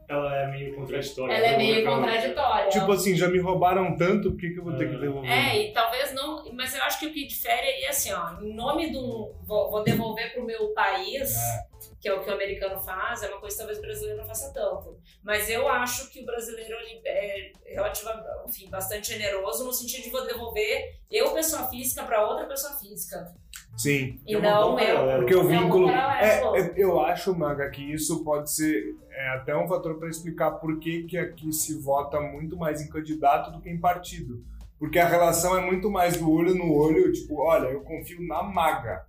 [0.08, 1.34] ela é meio contraditória.
[1.34, 2.68] Ela é meio contraditória.
[2.68, 5.30] Tipo assim, já me roubaram tanto, por que, que eu vou ter que devolver?
[5.30, 6.44] É, e talvez não.
[6.52, 9.34] Mas eu acho que o que difere é assim, ó, em nome do.
[9.42, 11.66] Vou, vou devolver pro meu país, é.
[12.00, 14.26] Que é o que o americano faz, é uma coisa que talvez o brasileiro não
[14.26, 14.98] faça tanto.
[15.22, 20.10] Mas eu acho que o brasileiro ele é relativamente, enfim, bastante generoso no sentido de
[20.10, 23.32] vou devolver eu, pessoa física, para outra pessoa física.
[23.76, 24.18] Sim.
[24.26, 25.18] E não eu.
[25.18, 25.88] Porque o vínculo.
[25.90, 30.52] É, é, eu acho, Maga, que isso pode ser é, até um fator para explicar
[30.52, 34.42] por que, que aqui se vota muito mais em candidato do que em partido.
[34.78, 38.42] Porque a relação é muito mais do olho no olho, tipo, olha, eu confio na
[38.42, 39.06] Maga.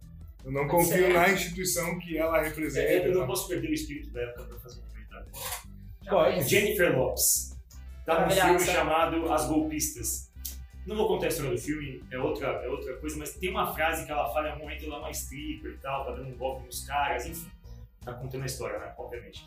[0.48, 2.88] Eu não confio na instituição que ela representa.
[2.88, 5.28] É, eu não posso perder o espírito da época para fazer um comentário.
[6.10, 6.50] Pode.
[6.50, 7.58] Jennifer Lopes.
[8.06, 10.28] Tá num filme chamado As Golpistas
[10.88, 13.74] não vou contar a história do filme, é outra, é outra coisa, mas tem uma
[13.74, 16.38] frase que ela fala em um momento lá uma stripper e tal, tá dando um
[16.38, 17.52] golpe nos caras, enfim.
[18.06, 18.94] Tá contando a história, né?
[18.98, 19.44] Obviamente.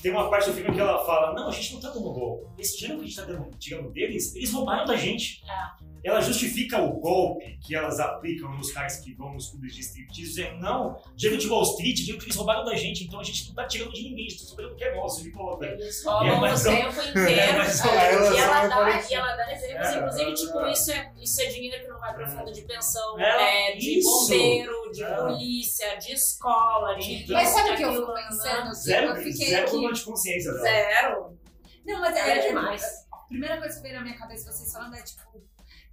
[0.00, 2.46] Tem uma parte do filme que ela fala: Não, a gente não tá dando golpe.
[2.62, 5.42] Esse dinheiro que a gente tá dando, tirando deles, eles roubaram da gente.
[5.50, 9.80] É ela justifica o golpe que elas aplicam nos caras que vão nos clubes de
[9.80, 13.24] striptease, dizendo, não, dinheiro de Wall Street, dinheiro que eles roubaram da gente, então a
[13.24, 15.30] gente não tá tirando de ninguém, a gente tá sobrando o que é nosso, de
[15.30, 15.66] volta.
[15.66, 20.66] Eles roubam o tempo inteiro, e, ela dá, e ela dá exemplos, é, inclusive, tipo,
[20.66, 24.08] isso é, isso é dinheiro que não vai pra fundo de pensão, é, de isso.
[24.08, 25.16] bombeiro, de é.
[25.16, 27.32] polícia, de escola, de...
[27.32, 28.74] Mas sabe o que eu fico pensando?
[28.74, 29.92] Zero, eu fiquei zero aqui...
[29.92, 30.62] de consciência dela.
[30.62, 31.38] Zero.
[31.86, 32.82] Não, mas é, é demais.
[33.12, 35.22] A primeira coisa que veio na minha cabeça vocês falando é, tipo,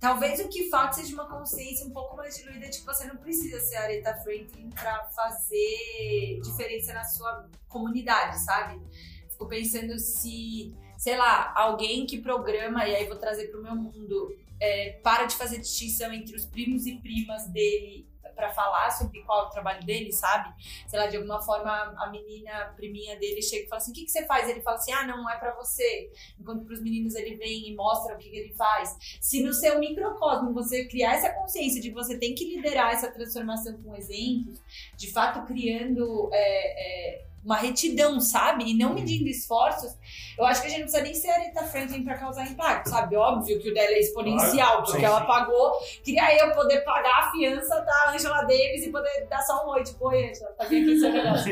[0.02, 3.18] Talvez o que falta seja uma consciência um pouco mais diluída de que você não
[3.18, 8.82] precisa ser Aretha Franklin para fazer diferença na sua comunidade, sabe?
[9.30, 13.76] Fico pensando se, sei lá, alguém que programa, e aí vou trazer para o meu
[13.76, 19.22] mundo, é, para de fazer distinção entre os primos e primas dele para falar sobre
[19.24, 20.54] qual é o trabalho dele, sabe?
[20.88, 23.94] Sei lá, de alguma forma a menina, a priminha dele chega e fala assim: o
[23.94, 24.50] que, que você faz?
[24.50, 26.12] Ele fala assim: ah, não, é para você.
[26.40, 28.98] Enquanto para os meninos ele vem e mostra o que, que ele faz.
[29.20, 33.12] Se no seu microcosmo você criar essa consciência de que você tem que liderar essa
[33.12, 34.62] transformação com exemplos,
[34.96, 36.30] de fato criando.
[36.34, 38.70] É, é, uma retidão, sabe?
[38.70, 39.92] E não medindo esforços,
[40.38, 42.90] eu acho que a gente não precisa nem ser a Aretha Franklin para causar impacto,
[42.90, 43.16] sabe?
[43.16, 45.28] Óbvio que o dela é exponencial, claro, porque sim, ela sim.
[45.28, 45.72] pagou.
[46.04, 49.84] Queria eu poder pagar a fiança da Angela Davis e poder dar só um oi,
[49.84, 51.52] tipo, oi, Angela, tá aqui seu negócio.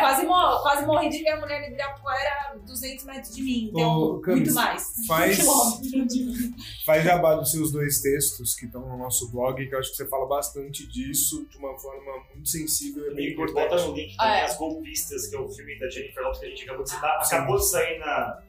[0.00, 4.02] quase, mor quase morri de ver a mulher virar poeira 200 metros de mim, então
[4.02, 4.92] Ô, Camis, muito mais.
[5.06, 5.38] Faz,
[6.84, 9.96] faz jabá dos seus dois textos que estão no nosso blog, que eu acho que
[9.96, 13.68] você fala bastante disso de uma forma muito sensível e bem importante.
[13.68, 14.44] Bota no link também ah, é.
[14.44, 17.10] as Golpistas, que é o filme da Jennifer Lopez que a gente acabou de citar.
[17.10, 18.42] Ah, acabou de sair na,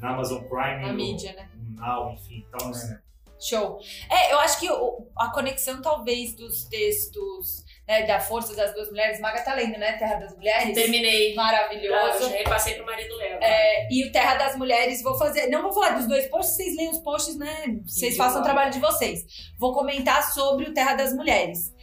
[0.00, 0.82] na Amazon Prime.
[0.82, 1.48] Na no, mídia, né?
[1.54, 2.44] No Now, enfim.
[2.48, 3.12] Então, é.
[3.42, 3.80] Show.
[4.08, 8.88] É, eu acho que o, a conexão, talvez, dos textos né, da força das duas
[8.88, 9.98] mulheres, Maga tá lendo, né?
[9.98, 10.74] Terra das Mulheres.
[10.74, 11.34] Terminei.
[11.34, 12.30] Maravilhoso.
[12.30, 13.38] Já repassei pro marido Léo.
[13.42, 15.48] É, e o Terra das Mulheres, vou fazer.
[15.48, 17.80] Não vou falar dos dois posts, vocês leem os posts, né?
[17.84, 19.24] Vocês façam o trabalho de vocês.
[19.58, 21.74] Vou comentar sobre o Terra das Mulheres.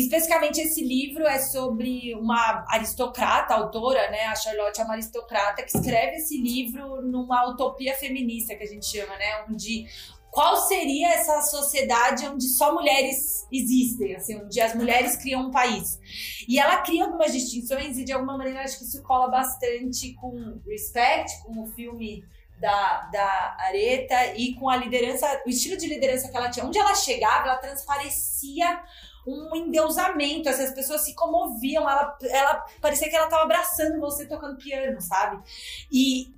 [0.00, 4.26] Especificamente esse livro é sobre uma aristocrata, autora, né?
[4.26, 8.86] A Charlotte é uma aristocrata que escreve esse livro numa utopia feminista que a gente
[8.86, 9.44] chama, né?
[9.50, 9.88] Onde
[10.30, 15.98] qual seria essa sociedade onde só mulheres existem, assim, onde as mulheres criam um país.
[16.46, 20.60] E ela cria algumas distinções e de alguma maneira acho que isso cola bastante com
[20.64, 22.22] Respect, com o filme
[22.60, 26.64] da, da Areta e com a liderança, o estilo de liderança que ela tinha.
[26.64, 28.80] Onde ela chegava, ela transparecia
[29.28, 34.56] um endeusamento, essas pessoas se comoviam, ela, ela parecia que ela estava abraçando você tocando
[34.56, 35.42] piano, sabe?
[35.90, 36.32] E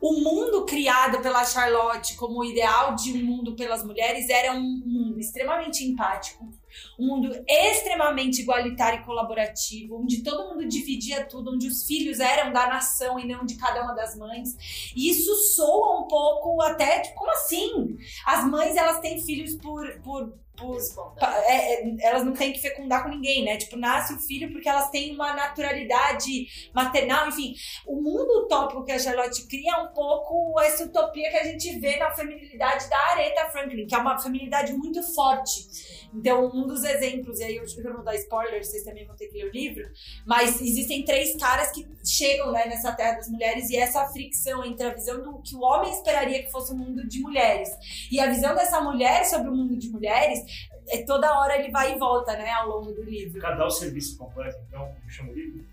[0.00, 5.20] o mundo criado pela Charlotte como ideal de um mundo pelas mulheres era um mundo
[5.20, 6.48] extremamente empático,
[7.00, 12.52] um mundo extremamente igualitário e colaborativo, onde todo mundo dividia tudo, onde os filhos eram
[12.52, 14.56] da nação e não de cada uma das mães.
[14.94, 17.96] E isso soa um pouco até, tipo, como assim?
[18.26, 20.32] As mães, elas têm filhos por, por
[21.18, 23.56] pa- é, é, elas não têm que fecundar com ninguém, né?
[23.56, 27.54] Tipo, nasce o filho porque elas têm uma naturalidade maternal, enfim.
[27.86, 31.78] O mundo utópico que a Charlotte cria é um pouco essa utopia que a gente
[31.78, 35.99] vê na feminilidade da Aretha Franklin, que é uma feminilidade muito forte.
[36.12, 39.28] Então, um dos exemplos, e aí eu eu não dar spoiler, vocês também vão ter
[39.28, 39.88] que ler o livro,
[40.26, 44.86] mas existem três caras que chegam né, nessa terra das mulheres e essa fricção entre
[44.86, 47.68] a visão do que o homem esperaria que fosse um mundo de mulheres
[48.10, 50.40] e a visão dessa mulher sobre o mundo de mulheres,
[50.88, 53.40] é, toda hora ele vai e volta, né, ao longo do livro.
[53.40, 54.92] Cadê o serviço completo, então?
[54.94, 55.64] Como chama o livro?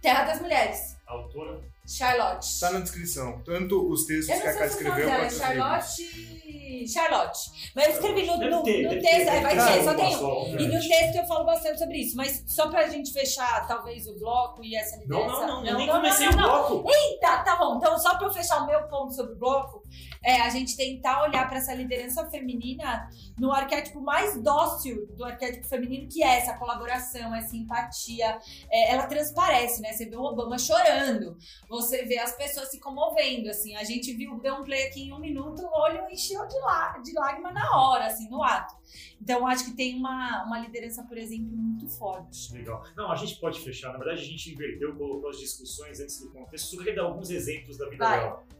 [0.00, 1.60] Terra das Mulheres, A autora?
[1.88, 2.60] Charlotte.
[2.60, 3.40] Tá na descrição.
[3.44, 5.32] Tanto os textos que a não Ká sei se o nome escreveu dela é quanto
[5.32, 5.96] os livros.
[5.96, 6.38] Charlotte.
[6.86, 7.72] Charlotte.
[7.74, 10.16] Mas eu escrevi no, no, ter, no texto, ter, é, vai ter, ter só tem
[10.16, 10.58] um.
[10.58, 14.18] E no texto eu falo bastante sobre isso, mas só pra gente fechar, talvez, o
[14.18, 15.46] bloco e essa Não, liderança.
[15.46, 16.84] não, não, eu nem comecei o bloco.
[16.88, 17.76] Eita, tá bom.
[17.76, 19.82] Então, só pra eu fechar o meu ponto sobre o bloco,
[20.22, 25.66] é a gente tentar olhar pra essa liderança feminina no arquétipo mais dócil do arquétipo
[25.66, 28.38] feminino, que é essa colaboração, essa empatia.
[28.70, 29.92] É, ela transparece, né?
[29.92, 31.36] Você vê o Obama chorando,
[31.68, 33.76] você vê as pessoas se comovendo, assim.
[33.76, 36.98] A gente viu, deu um play aqui em um minuto, o olho encheu de, lá,
[36.98, 38.76] de lágrima na hora, assim, no ato.
[39.20, 42.52] Então, acho que tem uma, uma liderança, por exemplo, muito forte.
[42.52, 42.82] Legal.
[42.96, 43.92] Não, a gente pode fechar.
[43.92, 46.66] Na verdade, a gente inverteu, colocou as discussões antes do contexto.
[46.66, 48.20] Só queria dar alguns exemplos da vida Vai.
[48.20, 48.57] dela.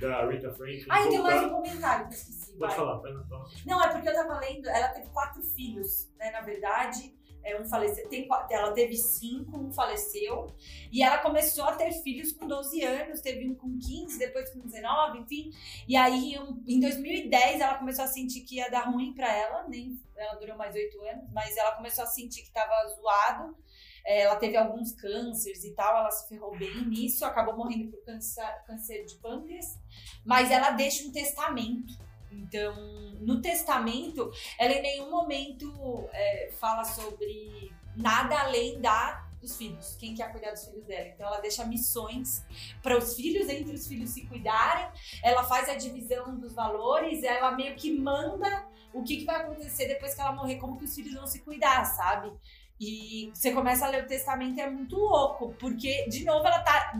[0.00, 0.84] Da Rita Franklin.
[0.88, 2.52] Ah, e tem mais um comentário que eu esqueci.
[2.52, 2.76] Pode vai.
[2.76, 3.40] falar, vai, vai.
[3.66, 6.30] Não, é porque eu tava lendo, ela teve quatro filhos, né?
[6.30, 10.46] Na verdade, é, um faleceu, tem, ela teve cinco, um faleceu.
[10.92, 14.60] E ela começou a ter filhos com 12 anos, teve um com 15, depois com
[14.60, 15.50] 19, enfim.
[15.88, 19.66] E aí, um- em 2010, ela começou a sentir que ia dar ruim pra ela,
[19.68, 23.56] nem ela durou mais oito anos, mas ela começou a sentir que tava zoado.
[24.04, 28.02] É, ela teve alguns cânceres e tal, ela se ferrou bem nisso, acabou morrendo por
[28.04, 29.78] câncer, câncer de pâncreas,
[30.24, 31.98] mas ela deixa um testamento.
[32.30, 32.74] Então,
[33.20, 40.14] no testamento, ela em nenhum momento é, fala sobre nada além da dos filhos, quem
[40.14, 41.08] quer cuidar dos filhos dela.
[41.08, 42.44] Então ela deixa missões
[42.82, 44.86] para os filhos, entre os filhos se cuidarem,
[45.22, 49.86] ela faz a divisão dos valores, ela meio que manda o que, que vai acontecer
[49.86, 52.30] depois que ela morrer, como que os filhos vão se cuidar, sabe?
[52.78, 56.60] E você começa a ler o testamento e é muito louco, porque, de novo, ela
[56.60, 56.92] tá.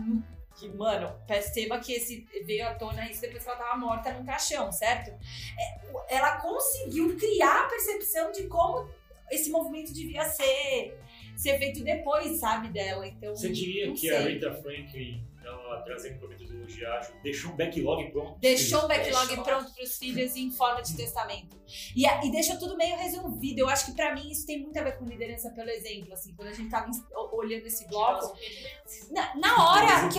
[0.61, 4.23] Que, mano, perceba que esse veio à tona isso depois que ela tava morta num
[4.23, 5.09] caixão, certo?
[5.09, 8.87] É, ela conseguiu criar a percepção de como
[9.31, 10.99] esse movimento devia ser,
[11.35, 13.07] ser feito depois, sabe, dela.
[13.07, 14.15] Então, Você diria que sei.
[14.15, 18.39] a Rita Franklin, ela trazendo para a metodologia ágil, deixou um backlog pronto?
[18.39, 19.43] Deixou um backlog Deixou.
[19.43, 21.59] pronto para os filhos em forma de testamento.
[21.95, 23.59] E, e deixou tudo meio resolvido.
[23.59, 26.13] Eu acho que para mim isso tem muito a ver com liderança pelo exemplo.
[26.13, 28.37] Assim, quando a gente tava ins- o- olhando esse bloco,
[29.11, 30.10] na, na hora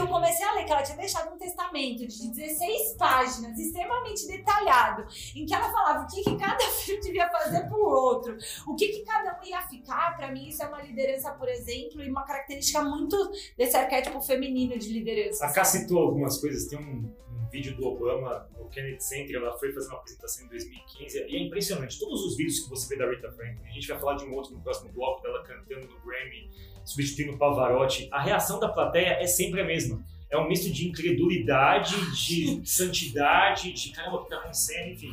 [0.73, 6.05] que ela tinha deixado um testamento de 16 páginas, extremamente detalhado, em que ela falava
[6.05, 9.61] o que, que cada filho devia fazer pro outro, o que, que cada um ia
[9.63, 13.17] ficar, pra mim isso é uma liderança, por exemplo, e uma característica muito
[13.57, 15.45] desse arquétipo feminino de liderança.
[15.45, 19.57] A Ká citou algumas coisas, tem um, um vídeo do Obama no Kennedy Center, ela
[19.59, 22.97] foi fazer uma apresentação em 2015, e é impressionante, todos os vídeos que você vê
[22.97, 25.87] da Rita Franklin, a gente vai falar de um outro no próximo bloco, dela cantando
[25.87, 26.51] no Grammy,
[26.85, 30.03] substituindo o Pavarotti, a reação da plateia é sempre a mesma.
[30.33, 35.11] É um misto de incredulidade, de santidade, de caramba, o que tá acontecendo, enfim.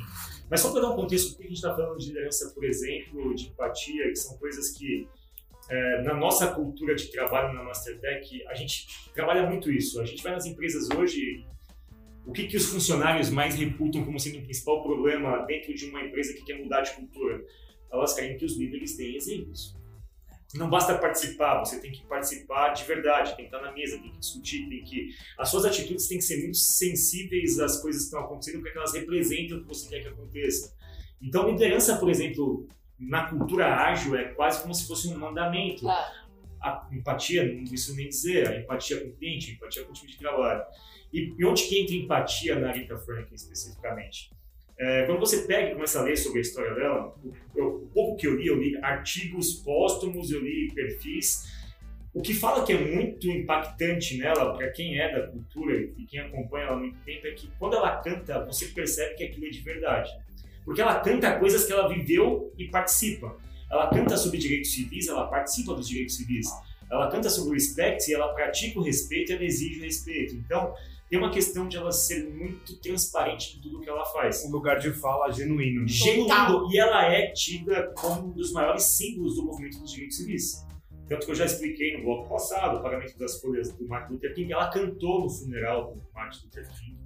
[0.49, 3.35] Mas só para dar um contexto, porque a gente está falando de liderança, por exemplo,
[3.35, 5.05] de empatia, que são coisas que
[5.69, 9.99] é, na nossa cultura de trabalho na Mastertech, a gente trabalha muito isso.
[9.99, 11.45] A gente vai nas empresas hoje,
[12.25, 16.01] o que, que os funcionários mais reputam como sendo o principal problema dentro de uma
[16.01, 17.43] empresa que quer mudar de cultura?
[17.91, 19.75] Elas querem que os líderes deem exemplos.
[20.55, 24.11] Não basta participar, você tem que participar de verdade, tem que estar na mesa, tem
[24.11, 25.09] que discutir, tem que.
[25.37, 28.93] As suas atitudes têm que ser muito sensíveis às coisas que estão acontecendo, porque elas
[28.93, 30.75] representam o que você quer que aconteça.
[31.21, 35.87] Então, liderança, por exemplo, na cultura ágil é quase como se fosse um mandamento.
[35.87, 36.15] Ah.
[36.61, 39.93] A empatia, não preciso nem dizer, a empatia com o cliente, a empatia com o
[39.93, 40.61] time de trabalho.
[41.13, 44.29] E, onde que entra empatia na Rita Franklin especificamente?
[44.79, 47.13] É, quando você pega e começa a ler sobre a história dela,
[47.53, 51.51] o, pouco que eu li, eu li artigos póstumos, eu li perfis.
[52.13, 56.21] O que fala que é muito impactante nela, para quem é da cultura e quem
[56.21, 59.49] acompanha ela há muito tempo, é que quando ela canta, você percebe que aquilo é
[59.49, 60.09] de verdade.
[60.63, 63.35] Porque ela canta coisas que ela viveu e participa.
[63.69, 66.47] Ela canta sobre direitos civis, ela participa dos direitos civis.
[66.89, 70.35] Ela canta sobre o respeito e ela pratica o respeito e ela exige o respeito.
[70.35, 70.73] Então,
[71.09, 74.45] tem uma questão de ela ser muito transparente em tudo que ela faz.
[74.45, 75.87] Um lugar de fala genuíno.
[75.87, 76.71] Genuíno.
[76.71, 80.63] E ela é tida como um dos maiores símbolos do movimento dos direitos civis.
[81.07, 84.35] Tanto que eu já expliquei no bloco passado, o pagamento das folhas do Martin Luther
[84.35, 84.53] King.
[84.53, 86.99] Ela cantou no funeral do Martin Luther King,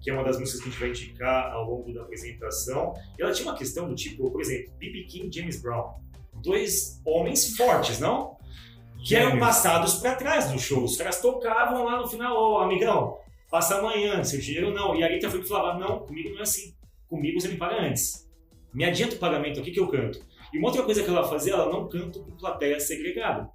[0.00, 2.94] que é uma das músicas que a gente vai indicar ao longo da apresentação.
[3.18, 5.04] E ela tinha uma questão do tipo, por exemplo, B.B.
[5.04, 6.00] King e James Brown.
[6.42, 8.38] Dois homens fortes, não?
[9.06, 10.82] Que eram passados para trás do show.
[10.82, 13.18] Os caras tocavam lá no final, ô amigão,
[13.50, 14.94] passa amanhã, seu dinheiro não.
[14.94, 16.74] E a Rita foi que falava, não, comigo não é assim.
[17.08, 18.30] Comigo você me paga antes.
[18.72, 20.24] Me adianta o pagamento aqui que eu canto.
[20.52, 23.50] E uma outra coisa que ela fazia, ela não canta com plateia segregada.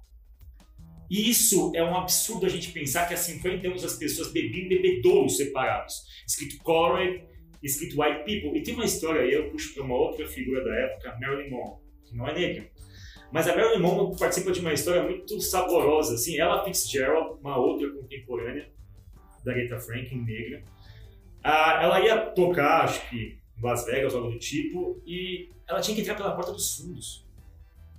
[1.10, 4.68] E isso é um absurdo a gente pensar que há 50 anos as pessoas bebiam
[4.68, 5.94] bebedouros separados.
[6.26, 7.24] Escrito colored,
[7.62, 8.58] escrito white people.
[8.58, 11.78] E tem uma história aí, eu puxo para uma outra figura da época, Marilyn Monroe,
[12.04, 12.70] que não é negra.
[13.32, 16.38] Mas a Marilyn Monroe participa de uma história muito saborosa, assim.
[16.38, 18.75] Ela Fitzgerald, uma outra contemporânea
[19.46, 20.62] da Aretha Franklin, negra.
[21.42, 25.94] Ah, ela ia tocar, acho que em Las Vegas, algo do tipo, e ela tinha
[25.94, 27.24] que entrar pela porta dos fundos.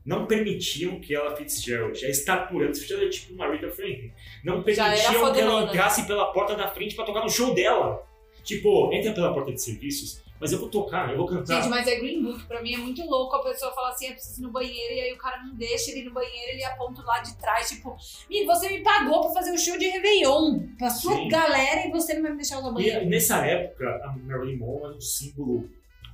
[0.05, 4.11] Não permitiam que ela Fitzgerald, a estatura, Fitzgerald é tipo uma Aretha Franklin,
[4.43, 8.05] não permitiam que ela entrasse pela porta da frente pra tocar no show dela.
[8.43, 11.61] Tipo, entra pela porta de serviços, mas eu vou tocar, eu vou cantar.
[11.61, 14.13] Gente, mas é Green Book, pra mim é muito louco a pessoa falar assim, eu
[14.13, 16.63] preciso ir no banheiro, e aí o cara não deixa ele ir no banheiro, ele
[16.63, 17.95] aponta lá de trás, tipo,
[18.29, 21.27] "Ih, você me pagou pra fazer o show de Réveillon, pra sua Sim.
[21.29, 23.05] galera, e você não vai me deixar usar o E banheiro.
[23.09, 25.69] nessa época, a Marilyn Monroe era um símbolo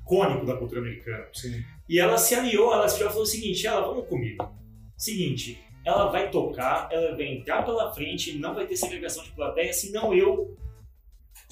[0.06, 1.28] cônico da cultura americana.
[1.34, 1.64] Sim.
[1.90, 4.54] E ela se aliou, ela já falou o seguinte, ela, vamos comigo.
[4.98, 9.74] Seguinte, ela vai tocar, ela vai entrar pela frente, não vai ter segregação de plateia,
[9.74, 10.56] senão eu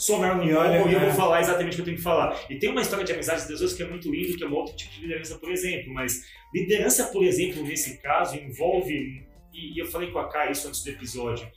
[0.02, 2.36] sou Marilyn E olha, e eu vou falar exatamente o que eu tenho que falar.
[2.50, 4.54] E tem uma história de amizade das duas que é muito lindo, que é um
[4.54, 5.94] outro tipo de liderança, por exemplo.
[5.94, 6.24] Mas
[6.54, 9.24] liderança, por exemplo, nesse caso, envolve,
[9.54, 11.48] e, e eu falei com a Kai isso antes do episódio,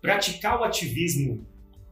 [0.00, 1.46] praticar o ativismo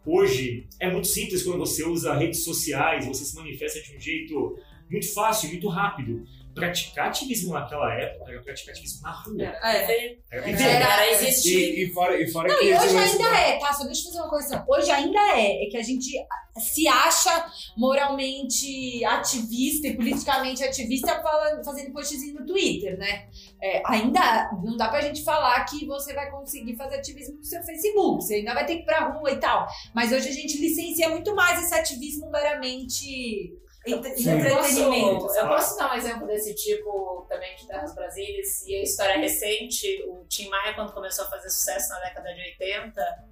[0.07, 4.57] hoje é muito simples quando você usa redes sociais, você se manifesta de um jeito
[4.91, 6.25] muito fácil, muito rápido.
[6.55, 9.43] Praticar ativismo naquela época era praticar ativismo na rua.
[9.43, 9.45] É.
[9.45, 10.63] Era Era- viver.
[10.65, 11.59] Era existir.
[11.79, 13.73] E, e fora, e fora Não, que e hoje ainda da- é, tá?
[13.73, 14.65] Só deixa eu fazer uma coisa.
[14.69, 15.65] Hoje ainda é.
[15.67, 16.11] É que a gente
[16.59, 17.47] se acha
[17.77, 21.23] moralmente ativista e politicamente ativista
[21.65, 23.29] fazendo postzinho no Twitter, né?
[23.63, 27.63] É, ainda não dá pra gente falar que você vai conseguir fazer ativismo no seu
[27.63, 28.25] Facebook.
[28.25, 29.67] Você ainda vai ter que ir pra rua e tal.
[29.95, 33.53] Mas hoje a gente licencia muito mais esse ativismo meramente
[33.87, 34.31] entre- Sim.
[34.33, 35.21] entretenimento.
[35.27, 39.17] Posso, eu posso dar um exemplo desse tipo também de Terras Brasílias e a história
[39.19, 43.25] recente, o Tim Maia quando começou a fazer sucesso na década de 80,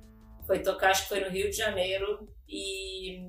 [0.46, 3.28] foi tocar, acho que foi no Rio de Janeiro e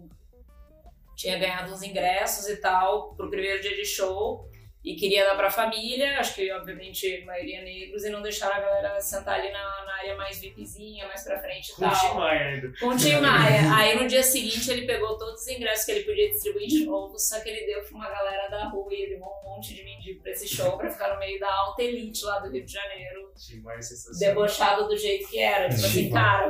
[1.15, 4.48] tinha ganhado uns ingressos e tal pro primeiro dia de show
[4.83, 8.59] e queria dar pra família, acho que obviamente a maioria negros e não deixaram a
[8.61, 11.99] galera sentar ali na, na área mais VIPzinha, mais pra frente e Com o tal.
[11.99, 12.71] Tim Maia ainda.
[12.79, 13.75] Com o Tim Maia.
[13.75, 17.19] Aí no dia seguinte ele pegou todos os ingressos que ele podia distribuir de novo,
[17.19, 20.21] só que ele deu pra uma galera da rua e levou um monte de mendigo
[20.23, 23.33] pra esse show pra ficar no meio da alta elite lá do Rio de Janeiro,
[23.35, 24.35] Tim Maia é sensacional.
[24.35, 25.67] debochado do jeito que era.
[25.67, 26.49] Tipo assim, cara,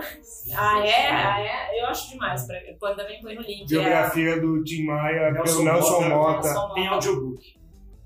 [0.56, 1.10] ah é?
[1.10, 1.82] Ah é?
[1.82, 2.46] Eu acho demais.
[2.46, 2.60] Pra...
[2.80, 3.68] Quando também põe no link.
[3.68, 6.54] Biografia do Tim Maia Nelson pelo Nelson Mota.
[6.54, 6.72] Mota.
[6.72, 7.59] É, Tem audiobook.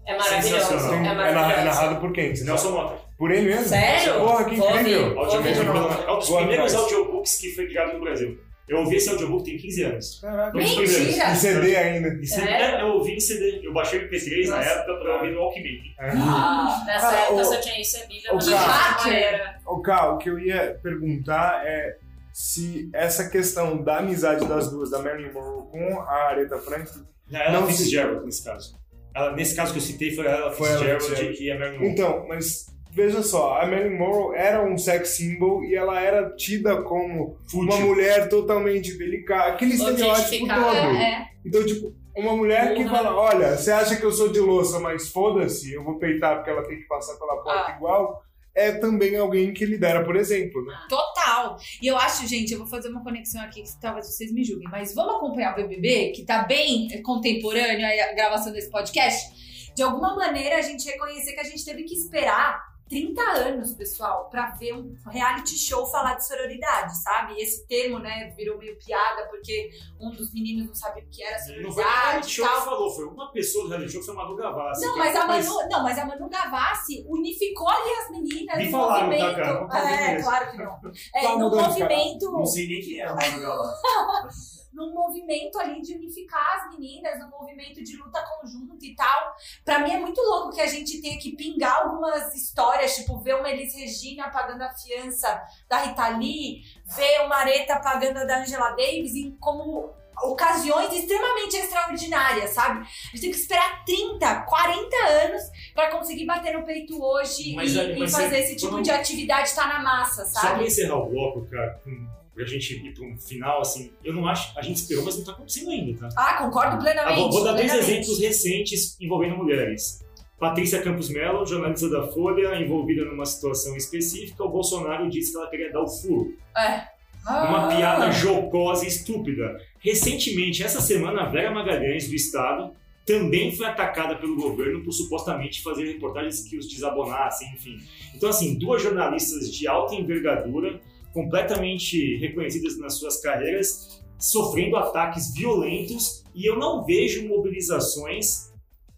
[0.06, 0.68] É maravilhoso.
[0.70, 1.66] Tem- É é, narra- é maravilhoso.
[1.66, 2.36] narrado por quem?
[2.36, 2.72] Você Nelson?
[2.72, 3.01] Mota.
[3.18, 3.66] Por ele mesmo?
[3.68, 4.14] Sério?
[4.20, 5.08] Porra, que incrível.
[5.08, 6.93] É um dos Boa primeiros atrás.
[6.93, 8.38] audiobooks que foi criado no Brasil.
[8.68, 10.20] Eu ouvi esse audiobook tem 15 anos.
[10.22, 10.58] Caraca.
[10.58, 10.84] Mentira!
[11.32, 12.08] Em CD ainda.
[12.08, 12.80] Em CD, Sério?
[12.80, 13.60] eu ouvi em CD.
[13.62, 14.70] Eu baixei o MP3 na Nossa.
[14.70, 15.80] época pra ouvir no Walkman.
[15.99, 19.06] Ah, nessa Ah, época o- só tinha isso, é Bíblia, o de hacker.
[19.14, 19.56] maneira.
[19.66, 21.97] Ô, Cal, o que eu ia perguntar é
[22.32, 27.51] se essa questão da amizade das duas, da Marilyn Monroe com a Aretha Franklin, Ela
[27.51, 28.76] Não, não Fitzgerald, nesse caso.
[29.16, 31.91] Ela, nesse caso que eu citei, foi ela Foi ela, Fitzgerald e a Marilyn Monroe.
[31.93, 36.82] Então, mas veja só, a Marilyn Monroe era um sex symbol e ela era tida
[36.84, 37.86] como uma Fútil.
[37.88, 40.76] mulher totalmente delicada, aquele estereótipo todo.
[40.97, 41.28] É.
[41.45, 42.95] Então, tipo, uma mulher que Porra.
[42.97, 46.49] fala, olha, você acha que eu sou de louça, mas foda-se, eu vou peitar porque
[46.51, 47.76] ela tem que passar pela porta Ah.
[47.76, 48.24] igual,
[48.56, 50.78] é também alguém que lidera, por exemplo, né?
[50.88, 51.58] Total.
[51.82, 54.70] E eu acho, gente, eu vou fazer uma conexão aqui que talvez vocês me julguem,
[54.70, 59.74] mas vamos acompanhar o BBB, que tá bem contemporâneo a gravação desse podcast.
[59.76, 64.29] De alguma maneira, a gente reconhecer que a gente teve que esperar 30 anos, pessoal,
[64.29, 67.34] pra ver um reality show falar de sororidade, sabe?
[67.41, 71.38] Esse termo, né, virou meio piada porque um dos meninos não sabia o que era
[71.38, 74.05] Não foi o sororidade reality show que falou, foi uma pessoa do reality show que
[74.05, 74.86] foi a Manu Gavassi.
[74.86, 78.71] Não, mas a Manu, não, mas a Manu Gavassi unificou ali as meninas Me no
[78.71, 79.36] falaram, tá, movimento.
[79.36, 79.53] cara?
[79.53, 80.25] Vamos fazer é, isso.
[80.25, 80.79] claro que não.
[81.15, 82.31] É, Tá no movimento.
[82.31, 84.62] Não sei nem quem é o Manu Gavassi.
[84.74, 89.36] num movimento ali de unificar as meninas, num movimento de luta conjunta e tal.
[89.63, 93.36] Pra mim é muito louco que a gente tenha que pingar algumas histórias, tipo, ver
[93.36, 98.39] uma Elis Regina pagando a fiança da Rita Lee, ver uma Areta pagando a da
[98.41, 99.91] Angela Davis, em como
[100.24, 102.80] ocasiões extremamente extraordinárias, sabe?
[102.82, 102.84] A
[103.15, 104.95] gente tem que esperar 30, 40
[105.26, 105.41] anos
[105.74, 108.80] pra conseguir bater no peito hoje Mas, e, é, e mas fazer é- esse tipo
[108.82, 110.65] de atividade tá na massa, Só pra sabe?
[110.65, 114.57] encerrar o bloco, cara, com, pra gente ir pra um final, assim, eu não acho.
[114.57, 116.09] A gente esperou, mas não tá acontecendo ainda, tá?
[116.17, 117.19] Ah, concordo Ah, plenamente.
[117.19, 117.91] vou, vou dar dois plenamente.
[117.91, 120.03] exemplos recentes envolvendo mulheres.
[120.39, 125.49] Patrícia Campos Mello, jornalista da Folha, envolvida numa situação específica, o Bolsonaro disse que ela
[125.49, 126.36] queria dar o furo.
[126.57, 126.88] É.
[127.25, 127.75] Uma Ah.
[127.77, 129.57] piada jocosa e estúpida.
[129.79, 132.73] Recentemente, essa semana, a Vera Magalhães, do Estado,
[133.05, 137.77] também foi atacada pelo governo por supostamente fazer reportagens que os desabonassem, enfim.
[138.15, 140.81] Então, assim, duas jornalistas de alta envergadura,
[141.14, 148.51] completamente reconhecidas nas suas carreiras, sofrendo ataques violentos e eu não vejo mobilizações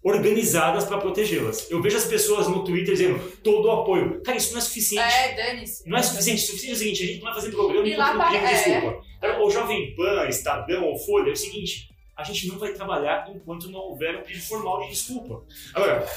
[0.04, 1.70] organizadas para protegê-las.
[1.70, 4.22] Eu vejo as pessoas no Twitter dizendo todo o apoio.
[4.22, 5.14] Cara, isso não é suficiente.
[5.14, 5.90] É, dane-se.
[5.90, 6.44] Não é suficiente.
[6.44, 8.46] O suficiente é o seguinte, a gente não vai fazer programa E enquanto lá pedir
[8.46, 8.54] é.
[8.54, 9.04] desculpa.
[9.20, 13.28] Cara, O Jovem Pan, Estadão ou Folha é o seguinte, a gente não vai trabalhar
[13.36, 15.44] enquanto não houver um pedido formal de desculpa.
[15.74, 16.08] Agora,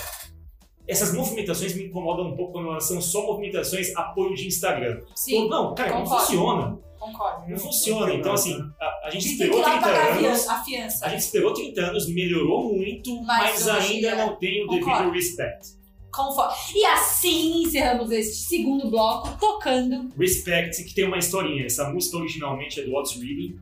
[0.89, 5.03] essas movimentações me incomodam um pouco quando elas são só movimentações apoio de Instagram.
[5.15, 6.25] Sim, não, cara, não concordo.
[6.25, 6.79] funciona.
[6.99, 7.51] concordo.
[7.51, 8.15] Não funciona.
[8.15, 10.49] Então, assim, a, a gente esperou lá 30 pagar a anos...
[10.49, 11.07] a fiança.
[11.07, 15.79] A gente esperou 30 anos, melhorou muito, Mas mas, ainda não tem o devido respect.
[16.11, 16.55] Conforme.
[16.75, 20.11] E assim encerramos este segundo bloco tocando.
[20.17, 21.67] Respect, que tem uma historinha.
[21.67, 23.59] Essa música originalmente é do Otis Reading.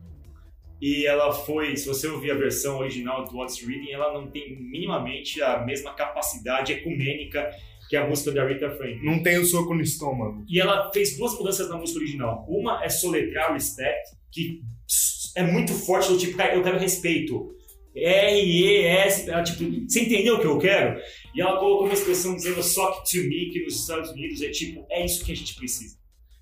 [0.81, 4.55] E ela foi, se você ouvir a versão original do Otis Reading, ela não tem
[4.59, 7.49] minimamente a mesma capacidade ecumênica
[7.89, 9.03] que a música da Rita Franklin.
[9.03, 10.45] Não tem o soco no estômago.
[10.47, 12.45] E ela fez duas mudanças na música original.
[12.47, 14.61] Uma é soletrar Respect, que
[15.35, 17.55] é muito forte, do tipo, eu quero respeito.
[17.95, 21.01] R-E-S, ela, tipo, você entendeu o que eu quero?
[21.33, 24.85] E ela colocou uma expressão dizendo sock to me, que nos Estados Unidos é tipo,
[24.89, 25.97] é isso que a gente precisa.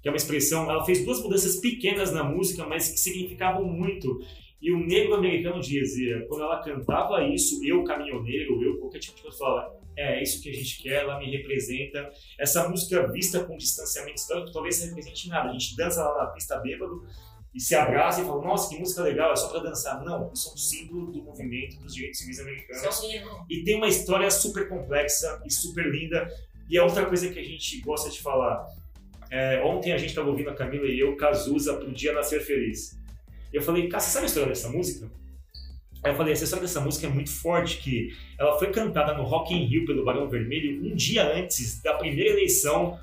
[0.05, 4.19] Que é uma expressão, ela fez duas mudanças pequenas na música, mas que significavam muito.
[4.61, 9.35] E o negro americano dizia, quando ela cantava isso, eu caminhoneiro, eu qualquer tipo de
[9.35, 12.07] falava, é, é isso que a gente quer, ela me representa.
[12.39, 15.49] Essa música vista com distanciamento histórico talvez não represente nada.
[15.49, 17.03] A gente dança lá na pista bêbado
[17.51, 20.05] e se abraça e fala, nossa, que música legal, é só pra dançar.
[20.05, 22.95] Não, isso é um símbolo do movimento dos direitos civis americanos.
[22.95, 23.43] Seu hino.
[23.49, 26.27] E tem uma história super complexa e super linda.
[26.69, 28.67] E a outra coisa que a gente gosta de falar.
[29.31, 32.97] É, ontem a gente estava ouvindo a Camila e eu, Cazuza, pro Dia Nascer Feliz.
[33.51, 35.09] E eu falei, cara, você sabe a história dessa música?
[36.03, 38.09] Aí eu falei, essa história dessa música é muito forte, que
[38.39, 42.31] ela foi cantada no Rock in Rio pelo Barão Vermelho um dia antes da primeira
[42.31, 42.99] eleição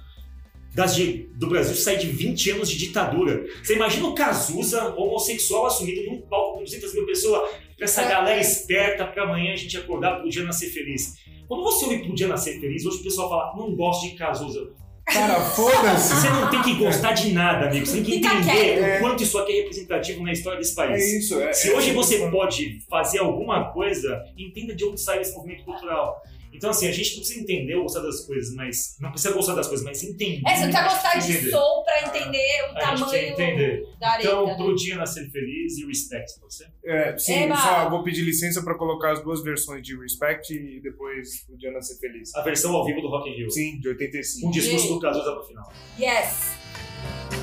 [0.75, 3.45] das do Brasil sair de 20 anos de ditadura.
[3.63, 8.41] Você imagina o Cazuza, homossexual, assumido num palco com 200 mil pessoas, pra essa galera
[8.41, 11.19] esperta pra amanhã a gente acordar pro dia nascer feliz.
[11.47, 14.71] Quando você ouve pro dia nascer feliz, hoje o pessoal fala, não gosto de Cazuza.
[15.05, 16.15] Cara, foda-se.
[16.15, 17.85] Você não tem que gostar de nada, amigo.
[17.85, 21.05] Você tem que entender o quanto isso aqui é representativo na história desse É país.
[21.13, 21.41] isso.
[21.41, 25.65] É, Se é hoje você pode fazer alguma coisa, entenda de onde sai esse movimento
[25.65, 26.23] cultural.
[26.53, 28.97] Então, assim, a gente não precisa entender ou gostar das coisas, mas.
[29.01, 30.43] Não precisa gostar das coisas, mas entender.
[30.47, 31.51] É, você precisa gostar de Entender.
[31.51, 33.83] som pra entender o A gente tamanho entender.
[33.99, 34.29] da areta.
[34.29, 34.55] Então, né?
[34.57, 36.67] pro dia nascer feliz e respect, pode ser?
[36.85, 37.57] É, sim, Eba!
[37.57, 41.81] só vou pedir licença pra colocar as duas versões de Respect e depois o Diana
[41.81, 42.35] Ser Feliz.
[42.35, 43.51] A versão ao vivo do Rock in Rio.
[43.51, 44.47] Sim, de 85.
[44.49, 45.73] Um discurso do Cazuza pro final.
[45.99, 47.42] Yes.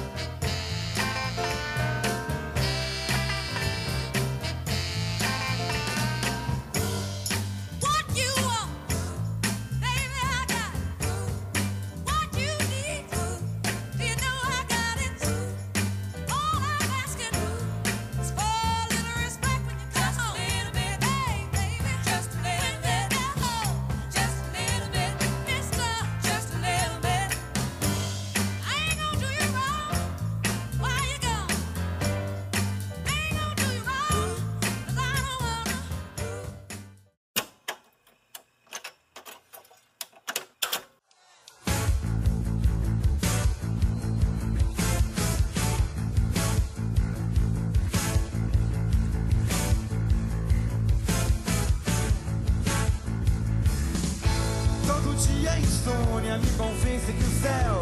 [55.20, 57.82] Dia a insônia me convence que o céu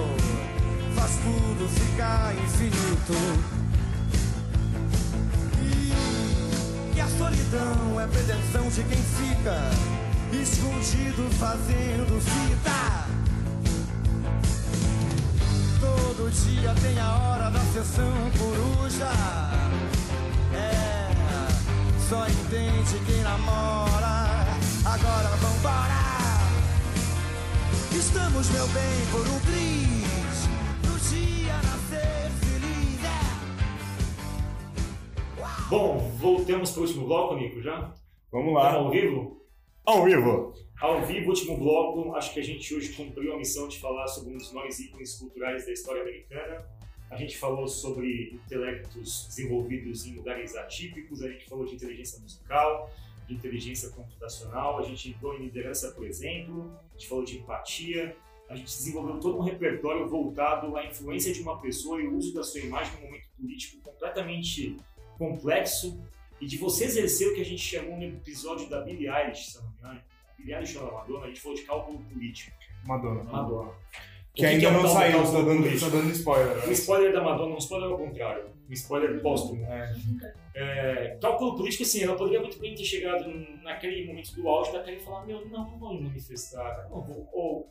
[0.96, 3.14] faz tudo ficar infinito.
[5.62, 9.56] E que a solidão é pretensão de quem fica
[10.34, 13.06] escondido fazendo fita.
[15.80, 19.12] Todo dia tem a hora da sessão coruja.
[20.56, 21.12] É.
[22.10, 24.26] só entende quem namora.
[24.86, 25.97] Agora vambora.
[27.98, 30.46] Estamos, meu bem, por um triz.
[30.86, 33.04] No dia nascer feliz.
[33.04, 33.18] É.
[35.68, 37.92] Bom, voltamos para o último bloco, Nico, já?
[38.32, 38.74] Vamos lá.
[38.74, 39.42] ao vivo?
[39.84, 40.54] Ao vivo.
[40.80, 44.36] Ao vivo, último bloco, acho que a gente hoje cumpriu a missão de falar sobre
[44.36, 46.68] um dos maiores ícones culturais da história americana.
[47.10, 52.92] A gente falou sobre intelectos desenvolvidos em lugares atípicos, a gente falou de inteligência musical,
[53.28, 58.16] de inteligência computacional, a gente entrou em liderança, por exemplo, gente falou de empatia,
[58.50, 62.34] a gente desenvolveu todo um repertório voltado à influência de uma pessoa e o uso
[62.34, 64.78] da sua imagem num momento político completamente
[65.18, 66.02] complexo
[66.40, 69.58] e de você exercer o que a gente chamou no episódio da Billie Eilish, se
[69.58, 70.02] não me engano.
[70.38, 72.52] Billie Eilish ou Madonna, a gente falou de cálculo político.
[72.86, 73.24] Madonna.
[73.24, 73.72] Madonna.
[74.34, 76.68] Que O ainda é um não saiu, cálculo tá dando, tá dando spoiler.
[76.68, 76.74] Né?
[76.74, 78.57] spoiler da Madonna, um spoiler ao contrário.
[78.70, 79.64] Um spoiler póstumo.
[79.66, 79.96] É.
[80.56, 83.30] É, cálculo político, assim, ela poderia muito bem ter chegado
[83.64, 87.02] naquele momento do auge da cara e falar: Meu, não, não vou me manifestar, não
[87.02, 87.30] vou.
[87.32, 87.70] Ou,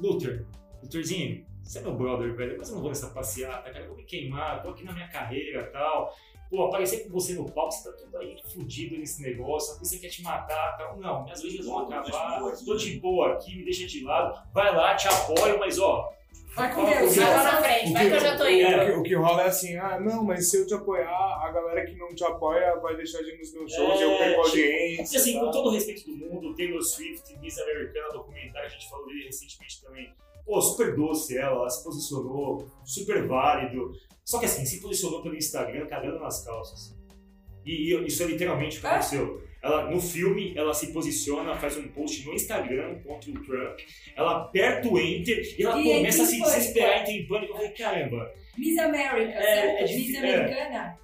[0.00, 0.46] Luther,
[0.82, 3.96] Lutherzinho, você é meu brother, velho, mas eu não vou nessa passeata, cara, eu vou
[3.96, 6.12] me queimar, tô aqui na minha carreira e tal.
[6.50, 9.98] Pô, aparecer com você no palco, você tá tudo aí fudido nesse negócio, a polícia
[9.98, 10.98] quer te matar tal.
[10.98, 14.94] Não, minhas vidas vão acabar, tô de boa aqui, me deixa de lado, vai lá,
[14.94, 16.12] te apoio, mas ó.
[16.54, 17.16] Vai com Deus.
[17.16, 18.76] Vai lá na frente, vai que eu já tô indo.
[18.76, 21.50] o que- o que rola é assim, ah, não, mas se eu te apoiar, a
[21.50, 24.30] galera que não te apoia vai deixar de ir nos meus shows, É, eu perco
[24.30, 25.04] tipo, audiência.
[25.04, 25.40] Porque assim, tá?
[25.40, 29.24] com todo o respeito do mundo, Taylor Swift, Miss Americana, documentário, a gente falou dele
[29.24, 30.12] recentemente também.
[30.44, 33.92] Pô, super doce ela, ela se posicionou, super válido.
[34.24, 36.94] Só que assim, se posicionou pelo Instagram cagando nas calças.
[37.64, 38.90] E, e isso é literalmente o que É?
[39.62, 43.78] Ela, no filme, ela se posiciona, faz um post no Instagram contra o Trump,
[44.16, 47.52] ela aperta o Enter e ela E começa a se desesperar, entra em pânico.
[47.52, 49.78] Eu falei, caramba, Miss America, É, certo?
[49.78, 50.18] é Miss é.
[50.18, 50.98] Americana?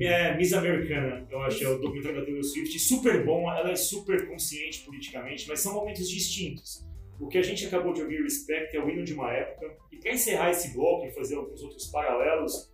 [0.00, 3.76] É, Miss Americana, eu acho, é o documentário da Taylor Swift, super bom, ela é
[3.76, 6.84] super consciente politicamente, mas são momentos distintos.
[7.20, 9.76] O que a gente acabou de ouvir, Respect, é o hino de uma época.
[9.92, 12.72] E para encerrar esse bloco e fazer alguns outros paralelos,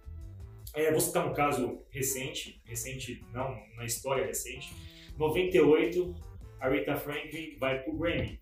[0.75, 4.73] é, vou citar um caso recente, recente não, na história recente.
[5.19, 6.15] 98,
[6.61, 8.41] a Rita Franklin vai pro Grammy.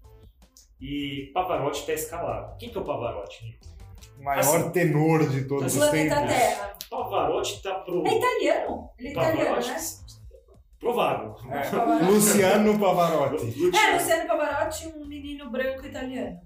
[0.80, 2.56] E Pavarotti está escalado.
[2.58, 3.74] Quem que é o Pavarotti, Nico?
[4.22, 6.34] Maior Assim, tenor de todos os Planeta tempos.
[6.34, 6.74] Terra.
[6.90, 8.06] Pavarotti tá pro...
[8.06, 8.90] É italiano?
[8.98, 9.68] Ele é italiano, Pavarotti?
[9.70, 9.76] né?
[10.78, 11.34] Provável.
[11.50, 12.04] É.
[12.06, 13.54] Luciano Pavarotti.
[13.76, 16.38] É, Luciano Pavarotti, um menino branco italiano.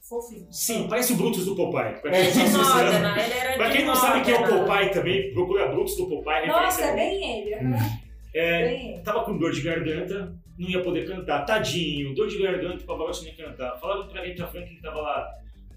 [0.00, 0.46] Fofinho.
[0.50, 2.00] Sim, parece o Brutus do Popeye.
[2.00, 4.34] Pra É, quem, De não sabe- Modena, ele era pra de quem não sabe quem
[4.34, 4.64] é o.
[4.64, 6.46] Popeye também, procura Brutus do Popeye.
[6.48, 7.54] Nossa, é bem ele.
[7.54, 8.07] aham.
[8.38, 11.44] É, tava com dor de garganta, não ia poder cantar.
[11.44, 13.78] Tadinho, dor de garganta, o Pavarotti não ia cantar.
[13.78, 15.28] Falaram pra Rita Franklin que tava lá.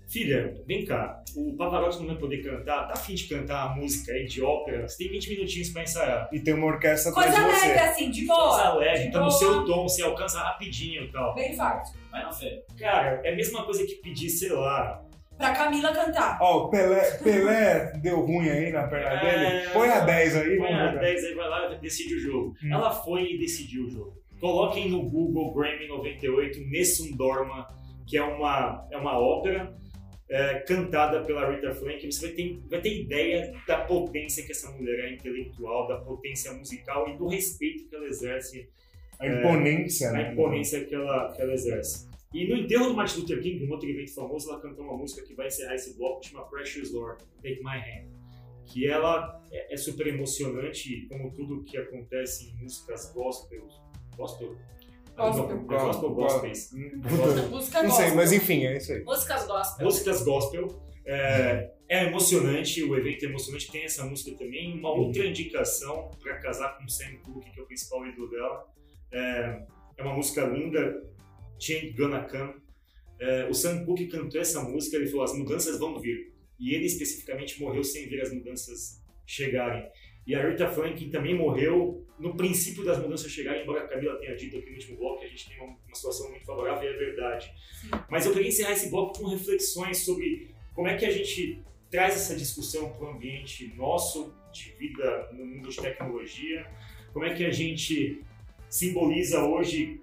[0.07, 4.11] Filha, vem cá, o Pavarotti não vai poder cantar, tá afim de cantar a música
[4.11, 4.85] aí de ópera?
[4.85, 6.27] Você tem 20 minutinhos pra ensaiar.
[6.33, 7.67] E tem uma orquestra Coisa atrás de você.
[7.67, 8.73] leve, assim, de Coisa boa.
[8.75, 11.33] leve, de tá no seu tom, você alcança rapidinho e tal.
[11.33, 11.97] Bem fácil.
[12.11, 12.61] Vai na fé.
[12.77, 15.01] Cara, é a mesma coisa que pedir, sei lá,
[15.41, 16.37] Pra Camila cantar.
[16.41, 19.49] Ó, o Pelé, Pelé deu ruim aí na perna É.
[19.59, 19.69] dele.
[19.73, 20.99] Põe a 10 aí, Põe vamos a ver.
[20.99, 22.53] 10 aí, vai lá e decide o jogo.
[22.63, 22.73] Hum.
[22.73, 24.13] Ela foi e decidiu o jogo.
[24.39, 27.67] Coloquem no Google Grammy 98 Nessun Dorma,
[28.07, 29.73] que é uma, é uma ópera
[30.29, 32.09] é, cantada pela Rita Franklin.
[32.11, 36.51] Você vai ter, vai ter ideia da potência que essa mulher é intelectual, da potência
[36.53, 38.67] musical e do respeito que ela exerce,
[39.19, 40.31] A imponência, a né?
[40.31, 42.09] imponência que ela, que ela exerse.
[42.33, 45.25] E no enterro do Martin Luther King, um outro evento famoso, ela cantou uma música
[45.25, 48.09] que vai encerrar esse bloco, que chama Precious Lord, Take My Hand.
[48.65, 53.67] Que ela é, é super emocionante, como tudo que acontece em músicas gospel.
[54.15, 54.55] Gospel?
[55.15, 55.47] Gospel.
[55.47, 56.73] Não, é gospel gospels.
[56.73, 57.01] Hum,
[57.49, 59.03] Música Não sei, mas enfim, é isso aí.
[59.03, 59.85] Músicas gospel.
[59.85, 60.81] Músicas gospel.
[61.05, 64.77] É, é emocionante, o evento é emocionante, tem essa música também.
[64.77, 68.65] Uma outra indicação para casar com Sam Cooke, que é o principal ídolo dela.
[69.11, 69.65] É,
[69.97, 71.03] é uma música linda,
[71.61, 72.55] Change Gonna Come.
[73.19, 76.33] É, o Sam Cooke cantou essa música, ele falou: as mudanças vão vir.
[76.59, 79.87] E ele especificamente morreu sem ver as mudanças chegarem.
[80.25, 84.35] E a Rita Franklin também morreu no princípio das mudanças chegarem, embora a Camila tenha
[84.35, 86.93] dito aqui no último bloco que a gente tem uma, uma situação muito favorável, e
[86.93, 87.51] é verdade.
[88.09, 92.15] Mas eu queria encerrar esse bloco com reflexões sobre como é que a gente traz
[92.15, 96.69] essa discussão para o ambiente nosso, de vida no mundo de tecnologia,
[97.11, 98.21] como é que a gente
[98.69, 100.01] simboliza hoje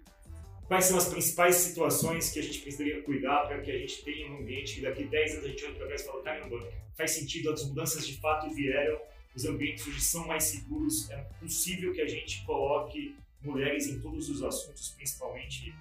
[0.68, 4.30] quais são as principais situações que a gente precisaria cuidar para que a gente tenha
[4.30, 7.10] um ambiente que daqui 10 anos a gente olha para trás e fala, caramba, faz
[7.12, 9.00] sentido, as mudanças de fato vieram,
[9.34, 14.28] os ambientes hoje são mais seguros, é possível que a gente coloque mulheres em todos
[14.28, 15.74] os assuntos, principalmente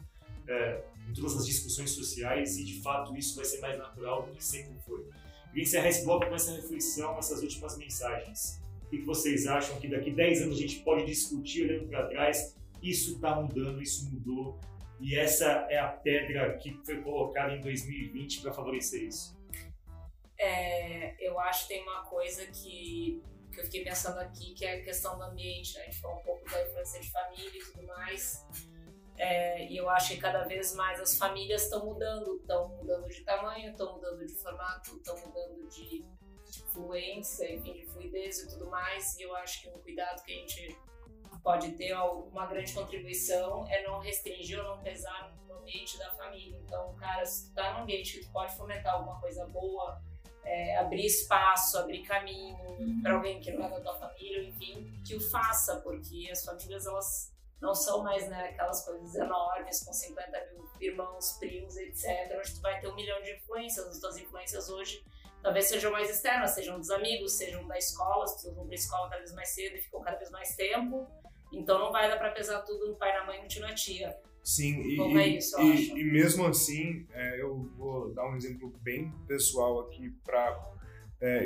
[0.47, 4.31] é, em todas as discussões sociais, e de fato isso vai ser mais natural do
[4.31, 5.05] que sempre foi.
[5.49, 8.61] Queria encerrar esse bloco com essa reflexão, essas últimas mensagens.
[8.85, 12.55] O que vocês acham que daqui 10 anos a gente pode discutir olhando para trás?
[12.81, 14.59] Isso está mudando, isso mudou.
[14.99, 19.37] E essa é a pedra que foi colocada em 2020 para favorecer isso.
[20.39, 23.21] É, eu acho que tem uma coisa que,
[23.51, 25.75] que eu fiquei pensando aqui, que é a questão do ambiente.
[25.75, 25.81] Né?
[25.81, 28.45] A gente falou um pouco da influência de família e tudo mais.
[29.17, 33.21] É, e eu acho que cada vez mais as famílias estão mudando, estão mudando de
[33.23, 36.03] tamanho, estão mudando de formato, estão mudando de
[36.71, 39.17] fluência, enfim, de fluidez e tudo mais.
[39.17, 40.77] E eu acho que um cuidado que a gente
[41.43, 46.59] pode ter, uma grande contribuição, é não restringir ou não pesar no ambiente da família.
[46.65, 50.01] Então, cara, se tu tá num ambiente que tu pode fomentar alguma coisa boa,
[50.43, 52.57] é, abrir espaço, abrir caminho
[53.01, 56.85] para alguém que não é da tua família, enfim, que o faça, porque as famílias,
[56.85, 62.07] elas não são mais né, aquelas coisas enormes com 50 mil irmãos, primos, etc.
[62.37, 63.87] Onde tu vai ter um milhão de influências.
[63.87, 65.03] As tuas influências hoje
[65.41, 68.75] talvez sejam mais externas, sejam dos amigos, sejam da escola, as pessoas vão para a
[68.75, 71.07] escola cada vez mais cedo e ficam cada vez mais tempo.
[71.53, 74.15] Então não vai dar para pesar tudo no pai, na mãe, no tio, na tia.
[74.43, 78.69] Sim, e, é e- isso, e- e mesmo assim, é, eu vou dar um exemplo
[78.81, 80.57] bem pessoal aqui para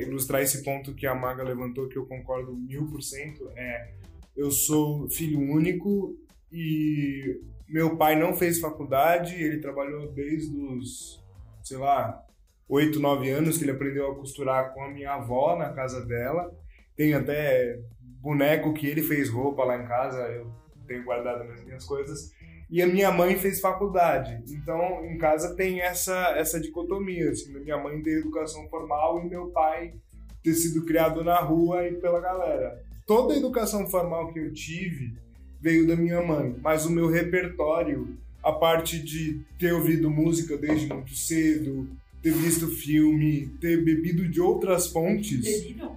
[0.01, 3.49] ilustrar esse ponto que a Maga levantou, que eu concordo mil por cento.
[3.55, 3.93] É,
[4.35, 6.15] eu sou filho único
[6.51, 11.23] e meu pai não fez faculdade, ele trabalhou desde os,
[11.63, 12.23] sei lá,
[12.71, 16.49] oito, nove anos que ele aprendeu a costurar com a minha avó na casa dela.
[16.95, 17.77] Tem até
[18.21, 20.49] boneco que ele fez roupa lá em casa, eu
[20.87, 22.31] tenho guardado nas minhas coisas
[22.69, 24.41] e a minha mãe fez faculdade.
[24.53, 29.47] Então, em casa tem essa essa dicotomia, assim, minha mãe ter educação formal e meu
[29.47, 29.93] pai
[30.41, 32.81] ter sido criado na rua e pela galera.
[33.05, 35.13] Toda a educação formal que eu tive
[35.59, 40.87] veio da minha mãe, mas o meu repertório, a parte de ter ouvido música desde
[40.87, 41.87] muito cedo,
[42.21, 45.91] ter visto filme, ter bebido de outras fontes, Bebido?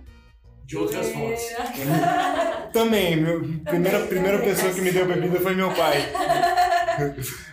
[0.64, 1.42] De outras fontes.
[2.72, 5.98] também, meu, primeira, primeira pessoa que me deu bebida foi meu pai.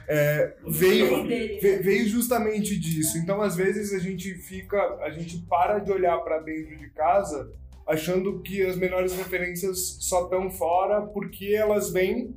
[0.08, 3.18] É, veio, ve- veio justamente disso.
[3.18, 7.52] Então, às vezes, a gente fica, a gente para de olhar para dentro de casa
[7.88, 12.36] achando que as melhores referências só estão fora porque elas vêm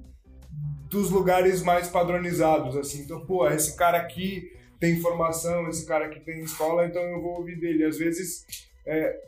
[0.91, 3.03] dos lugares mais padronizados, assim.
[3.03, 4.51] Então, pô, esse cara aqui
[4.85, 7.85] tem formação, esse cara aqui tem escola, então eu vou ouvir dele.
[7.87, 8.45] Às vezes,
[8.87, 9.18] é,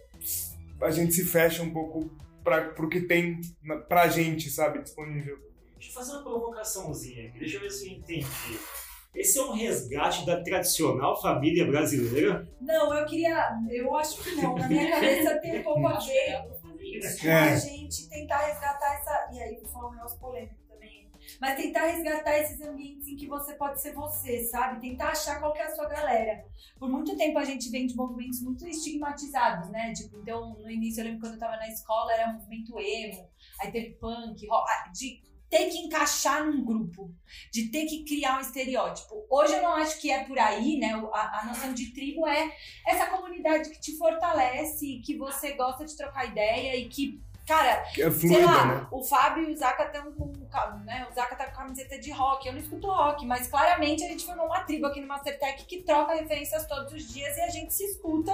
[0.83, 2.11] a gente se fecha um pouco
[2.45, 5.39] para o que tem na, pra gente, sabe, disponível.
[5.79, 8.59] Deixa eu fazer uma provocaçãozinha aqui, deixa eu ver se eu entendi.
[9.15, 12.47] Esse é um resgate da tradicional família brasileira.
[12.61, 13.49] Não, eu queria.
[13.71, 14.55] Eu acho que não.
[14.59, 16.43] Na minha cabeça tem um pouco a ver
[17.23, 17.53] com É.
[17.53, 19.31] a gente tentar resgatar essa.
[19.33, 20.55] E aí, vou falar um negócio polêmico.
[21.41, 24.81] Mas tentar resgatar esses ambientes em que você pode ser você, sabe?
[24.81, 26.45] Tentar achar qual é a sua galera.
[26.79, 29.93] Por muito tempo a gente vem de movimentos muito estigmatizados, né?
[29.93, 33.29] Tipo, então, no início, eu lembro quando eu tava na escola, era um movimento emo,
[33.61, 37.15] aí teve punk, rock, ah, de ter que encaixar num grupo,
[37.53, 39.27] de ter que criar um estereótipo.
[39.31, 40.93] Hoje eu não acho que é por aí, né?
[41.13, 42.53] A, a noção de tribo é
[42.87, 47.85] essa comunidade que te fortalece, que você gosta de trocar ideia e que, cara, é
[47.95, 48.87] sei fluida, lá, né?
[48.91, 50.33] o Fábio e o Zaka estão com,
[50.85, 51.07] né?
[51.11, 54.25] O Zaka tá com camiseta de rock, eu não escuto rock, mas claramente a gente
[54.25, 57.73] formou uma tribo aqui no Mastertech que troca referências todos os dias e a gente
[57.73, 58.33] se escuta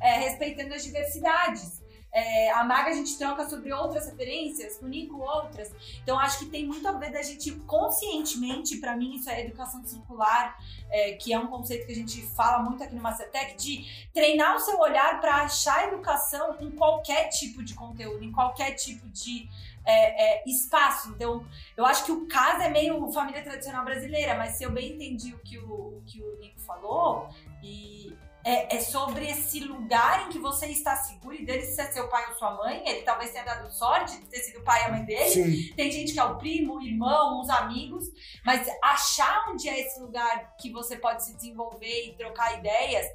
[0.00, 1.82] é, respeitando as diversidades.
[2.12, 5.70] É, a Maga a gente troca sobre outras referências, o Nico outras.
[6.02, 9.84] Então acho que tem muito a ver da gente conscientemente, pra mim isso é educação
[9.84, 10.58] circular,
[10.90, 14.56] é, que é um conceito que a gente fala muito aqui no Mastertech, de treinar
[14.56, 19.48] o seu olhar para achar educação em qualquer tipo de conteúdo, em qualquer tipo de
[19.84, 21.10] é, é, espaço.
[21.10, 21.46] Então,
[21.76, 25.34] eu acho que o caso é meio família tradicional brasileira, mas se eu bem entendi
[25.34, 27.28] o que o, o que o Nico falou,
[27.62, 28.14] e
[28.48, 32.08] é, é sobre esse lugar em que você está seguro, e dele se é seu
[32.08, 34.84] pai ou sua mãe, ele talvez tenha dado sorte de ter sido o pai e
[34.86, 35.74] a mãe dele, Sim.
[35.76, 38.06] tem gente que é o primo, o irmão, os amigos,
[38.46, 43.06] mas achar onde é esse lugar que você pode se desenvolver e trocar ideias,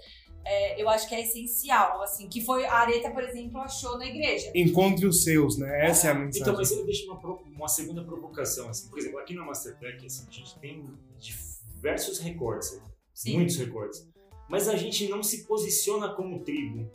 [0.45, 4.05] é, eu acho que é essencial, assim, que foi a Areta, por exemplo, achou na
[4.05, 4.51] igreja.
[4.53, 5.87] Encontre os seus, né?
[5.87, 6.41] Essa é a mensagem.
[6.41, 7.19] Então, mas eu deixo uma,
[7.55, 8.69] uma segunda provocação.
[8.69, 8.87] Assim.
[8.87, 10.85] Por exemplo, aqui na Mastertech, assim, a gente tem
[11.17, 12.77] diversos recortes,
[13.13, 13.37] Sim.
[13.37, 14.12] muitos recortes.
[14.49, 16.89] Mas a gente não se posiciona como tribo.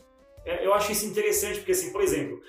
[0.45, 2.41] É, Eu acho isso interessante, porque, assim, por exemplo,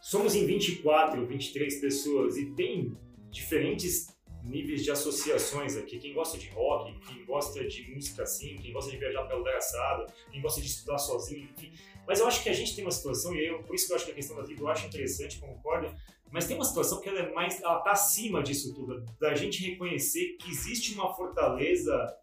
[0.00, 2.96] somos em 24, 23 pessoas e tem
[3.30, 4.14] diferentes
[4.44, 5.98] níveis de associações aqui.
[5.98, 10.06] Quem gosta de rock, quem gosta de música assim, quem gosta de viajar pelo assado,
[10.30, 11.72] quem gosta de estudar sozinho, enfim.
[12.06, 13.96] Mas eu acho que a gente tem uma situação, e eu, por isso que eu
[13.96, 15.94] acho que a questão da tribo eu acho interessante, concordo,
[16.30, 19.62] mas tem uma situação que ela é mais, ela tá acima disso tudo, da gente
[19.66, 22.14] reconhecer que existe uma fortaleza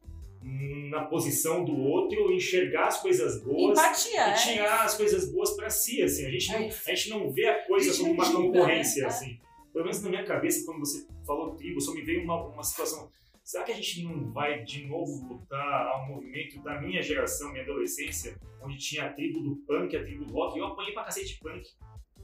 [0.44, 4.34] na posição do outro, enxergar as coisas boas Empatia, e é.
[4.34, 6.26] tirar as coisas boas pra si, assim.
[6.26, 9.08] A gente, É não, a gente não vê a coisa A como uma concorrência, né?
[9.08, 9.40] assim.
[9.72, 13.10] Pelo menos na minha cabeça, quando você falou tribo, só me veio uma, uma situação.
[13.44, 17.64] Será que a gente não vai de novo voltar ao movimento da minha geração, minha
[17.64, 20.58] adolescência, onde tinha a tribo do punk, a tribo do rock?
[20.58, 21.68] Eu apanhei pra cacete de punk.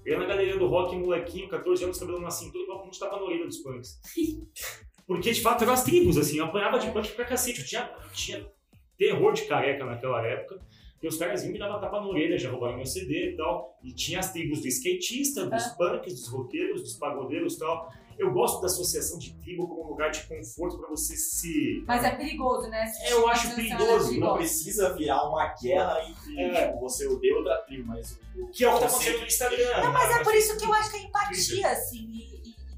[0.06, 3.24] Eu na galeria do rock, molequinho, 14 anos, cabelo na cintura, e um tapa na
[3.24, 4.00] orelha dos punks.
[5.08, 6.38] Porque, de fato, eram as tribos, assim.
[6.38, 7.62] Eu apanhava de punk pra cacete.
[7.62, 8.46] Eu tinha, eu tinha
[8.98, 10.60] terror de careca naquela época.
[11.02, 13.38] E os caras vinham e me davam tapa na orelha, já roubaram meu CD e
[13.38, 13.78] tal.
[13.84, 15.76] E tinha as tribos do skatista, dos Ah.
[15.78, 17.92] punks, dos roqueiros, dos pagodeiros e tal.
[18.18, 21.84] Eu gosto da associação de tribo como um lugar de conforto pra você se.
[21.86, 22.84] Mas é perigoso, né?
[22.86, 26.66] Esse Eu acho associação perigoso, é Não precisa virar uma guerra entre É.
[26.68, 29.28] tipo, você odeia outra tribo, mas o Que é o que tá conceito- acontecendo no
[29.28, 29.84] Instagram.
[29.84, 30.24] Não, mas é né?
[30.24, 32.07] por isso que eu acho que é empatia, assim,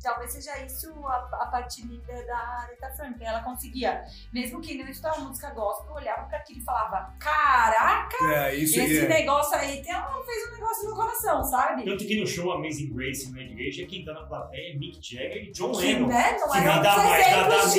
[0.10, 3.26] talvez seja isso a, a parte linda da Aretha Franklin.
[3.26, 4.03] Ela conseguia,
[4.34, 9.05] mesmo que não estudava música gospel, olhava pra aquilo e falava: Caraca, É, isso esse
[9.05, 9.07] é.
[9.07, 11.84] negócio aí tem, ela fez um negócio no coração, sabe?
[11.86, 15.43] Tanto que no show Amazing Grace na igreja, quem tá na plateia é Mick Jagger
[15.43, 16.07] e John Que, Lennon.
[16.07, 16.38] né?
[16.39, 17.76] Não que nada mais, nada menos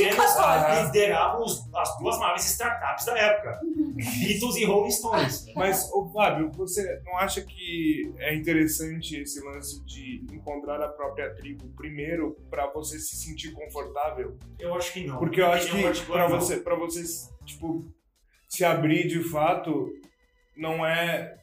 [0.86, 3.60] lideravam as duas maiores startups da época.
[3.64, 5.46] Beatles e Rolling Stones.
[5.54, 11.34] Mas, ô Fábio, você não acha que é interessante esse lance de encontrar a própria
[11.34, 12.19] tribo primeiro
[12.50, 14.38] pra você se sentir confortável?
[14.58, 15.18] Eu acho que não.
[15.18, 16.28] Porque eu acho que não.
[16.28, 17.02] você, pra você,
[17.44, 17.80] tipo,
[18.48, 19.88] se abrir de fato,
[20.56, 21.36] não é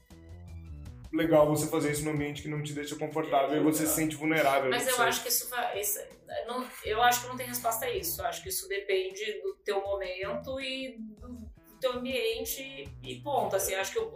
[1.13, 4.15] legal você fazer isso num ambiente que não te deixa confortável e você se sente
[4.15, 4.69] vulnerável.
[4.69, 5.80] Mas eu Você- acho que isso vai.
[5.80, 5.99] isso-
[6.47, 8.21] não, eu acho que não tem resposta a isso.
[8.21, 11.38] Eu acho que isso depende do teu momento e do
[11.80, 13.55] teu ambiente e ponto.
[13.55, 14.13] Assim, eu acho que eu,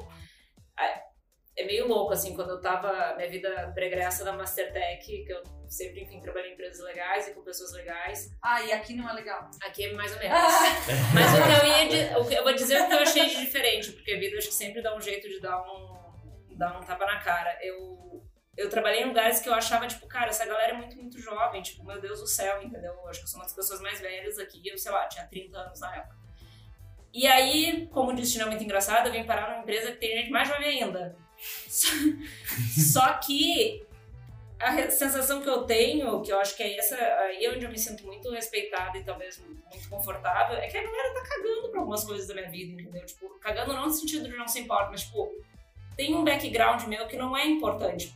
[1.56, 3.16] é- meio louco, assim, quando eu tava.
[3.16, 7.42] Minha vida pregressa da Mastertech, que eu sempre, enfim, trabalhei em empresas legais e com
[7.42, 8.30] pessoas legais.
[8.44, 9.50] Ah, e aqui não é legal.
[9.64, 10.38] Aqui é mais ou menos.
[11.14, 14.14] Mas o que eu ia eu vou dizer o que eu achei de diferente, porque
[14.14, 17.20] a vida acho que sempre dá um jeito de dar um, dar um tapa na
[17.20, 17.58] cara.
[17.62, 18.24] Eu,
[18.58, 21.62] eu trabalhei em lugares que eu achava, tipo, cara, essa galera é muito, muito jovem,
[21.62, 22.94] tipo, meu Deus do céu, entendeu?
[22.94, 25.26] Eu acho que eu sou uma das pessoas mais velhas aqui, eu sei lá, tinha
[25.26, 26.16] 30 anos na época.
[27.14, 30.18] E aí, como o destino é muito engraçado, eu vim parar numa empresa que tem
[30.18, 31.16] gente mais jovem ainda.
[32.92, 33.86] Só, que
[34.60, 37.72] a sensação que eu tenho, que eu acho que é essa, aí é onde eu
[37.72, 41.80] me sinto muito respeitada e talvez muito confortável, é que a galera tá cagando pra
[41.80, 43.06] algumas coisas da minha vida, entendeu?
[43.06, 45.32] Tipo, cagando não no sentido de não se importa, mas tipo,
[45.96, 48.16] tem um background meu que não é importante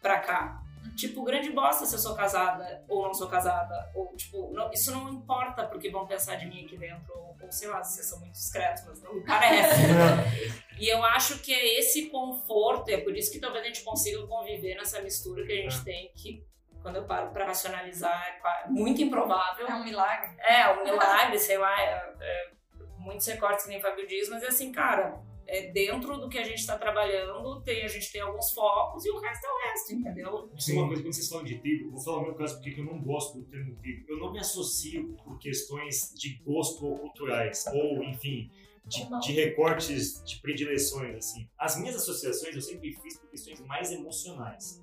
[0.00, 0.61] pra cá.
[0.96, 3.90] Tipo, grande bosta se eu sou casada ou não sou casada.
[3.94, 7.12] Ou, tipo, não- isso não importa porque vão pensar de mim aqui dentro.
[7.16, 9.80] Ou, ou sei lá, se vocês são muito discretos, mas não me parece.
[10.78, 14.26] E eu acho que é esse conforto, é por isso que talvez a gente consiga
[14.26, 16.44] conviver nessa mistura que a gente tem, que
[16.82, 19.68] quando eu paro pra racionalizar, é qua- muito improvável.
[19.68, 20.30] é um milagre.
[20.40, 22.50] É, um milagre, sei lá, é, é,
[22.98, 26.44] muitos recortes que nem Fábio diz, mas é assim, cara, é dentro do que a
[26.44, 29.94] gente tá trabalhando, tem, a gente tem alguns focos e o resto é o resto,
[29.94, 30.50] entendeu?
[30.68, 32.84] É uma coisa, quando vocês falam de tribo, vou falar o meu caso porque eu
[32.84, 34.04] não gosto do termo tribo.
[34.08, 38.50] Eu não me associo por questões de gosto ou culturais, ou, enfim,
[38.86, 41.48] de, de recortes de predileções, assim.
[41.58, 44.82] As minhas associações eu sempre fiz por questões mais emocionais,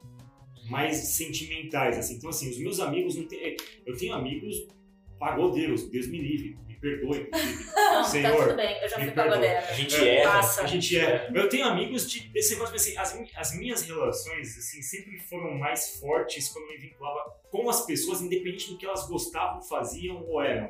[0.70, 2.16] mais sentimentais, assim.
[2.16, 4.68] Então, assim, os meus amigos, não tem, eu tenho amigos
[5.20, 7.66] pagodeiros, Deus me livre, perdoe, inclusive.
[7.76, 9.60] Não, Senhor, tá tudo bem, eu já fui pagodeira.
[9.60, 10.32] A gente erra.
[10.32, 10.64] Passa.
[10.64, 11.30] A gente é.
[11.34, 16.00] Eu tenho amigos de, desse negócio, assim, as, as minhas relações, assim, sempre foram mais
[16.00, 17.20] fortes quando eu me vinculava
[17.50, 20.70] com as pessoas, independente do que elas gostavam, faziam ou eram.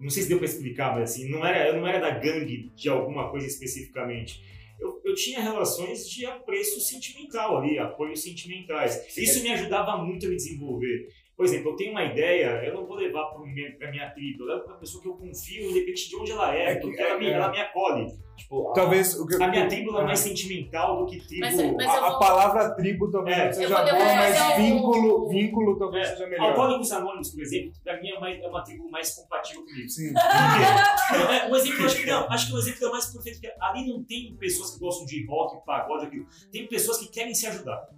[0.00, 2.72] Não sei se deu pra explicar, mas assim, não era, eu não era da gangue
[2.74, 4.42] de alguma coisa especificamente.
[4.78, 9.16] Eu, eu tinha relações de apreço sentimental ali, apoios sentimentais.
[9.16, 11.08] Isso me ajudava muito a me desenvolver.
[11.36, 14.46] Por exemplo, eu tenho uma ideia, eu não vou levar para minha, minha tribo, eu
[14.46, 17.18] levo para pessoa que eu confio, independente de onde ela é, É que- porque ela,
[17.18, 17.32] me, é.
[17.32, 18.06] ela me acolhe.
[18.36, 21.40] Tipo, Talvez o que A minha tribo ela é mais sentimental do que tribo.
[21.40, 23.44] Mas- mas- a, eu a vou- palavra tribo talvez É.
[23.46, 26.10] não seja vou- boa, vou mas um- vínculo, vínculo talvez É.
[26.12, 26.48] seja melhor.
[26.50, 29.88] Alcoólicos Anônimos, por exemplo, pra mim é uma, é uma tribo mais compatível comigo.
[29.88, 30.12] Sim.
[30.14, 33.86] É, o exemplo, acho que não, acho que o exemplo é mais perfeito, porque ali
[33.88, 36.26] não tem pessoas que gostam de rock, pagode, aquilo.
[36.52, 37.88] Tem pessoas que querem se ajudar.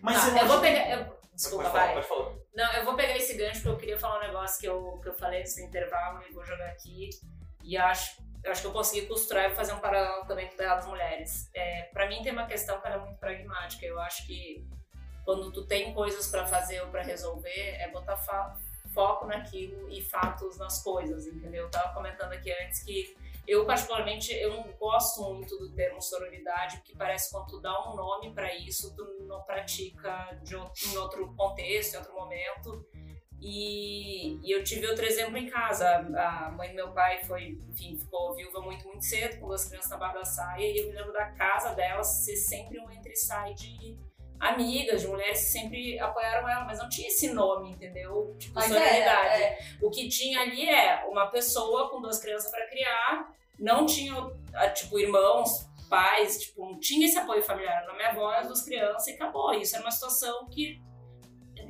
[0.00, 0.90] mas Tá, você eu não- vou pegar.
[0.90, 2.32] eu- desculpa, pode falar, pode falar.
[2.54, 5.08] Não, eu vou pegar esse gancho porque eu queria falar um negócio que eu, que
[5.08, 7.10] eu falei antes do intervalo e vou jogar aqui.
[7.62, 10.58] E acho, eu acho que eu consegui costurar e fazer um paralelo também com o
[10.58, 11.50] das mulheres.
[11.54, 13.86] É, pra mim tem uma questão que ela é muito pragmática.
[13.86, 14.66] Eu acho que
[15.24, 18.16] quando tu tem coisas pra fazer ou pra resolver, é botar
[18.92, 21.64] foco naquilo e fatos nas coisas, entendeu?
[21.64, 23.16] Eu tava comentando aqui antes que
[23.46, 27.90] eu, particularmente, eu não gosto muito do termo sororidade, porque parece que quando tu dá
[27.90, 32.86] um nome pra isso, tu não pratica de em outro contexto, em outro momento.
[33.44, 35.96] E, e eu tive outro exemplo em casa.
[35.96, 39.90] A, mãe do meu pai foi, enfim, ficou viúva muito, muito cedo, com duas crianças
[39.90, 40.64] na barra da saia.
[40.64, 43.98] E eu me lembro da casa dela ser sempre um entre e sai de
[44.42, 48.34] amigas, de mulheres que sempre apoiaram ela, mas não tinha esse nome, entendeu?
[48.40, 49.42] Tipo, Mas solidariedade.
[49.42, 54.12] é, O que tinha ali é uma pessoa com duas crianças para criar, não tinha,
[54.52, 57.86] ah, tipo, irmãos, pais, tipo, não tinha esse apoio familiar.
[57.86, 59.54] Na minha avó, as duas crianças e acabou.
[59.54, 60.82] Isso era uma situação que,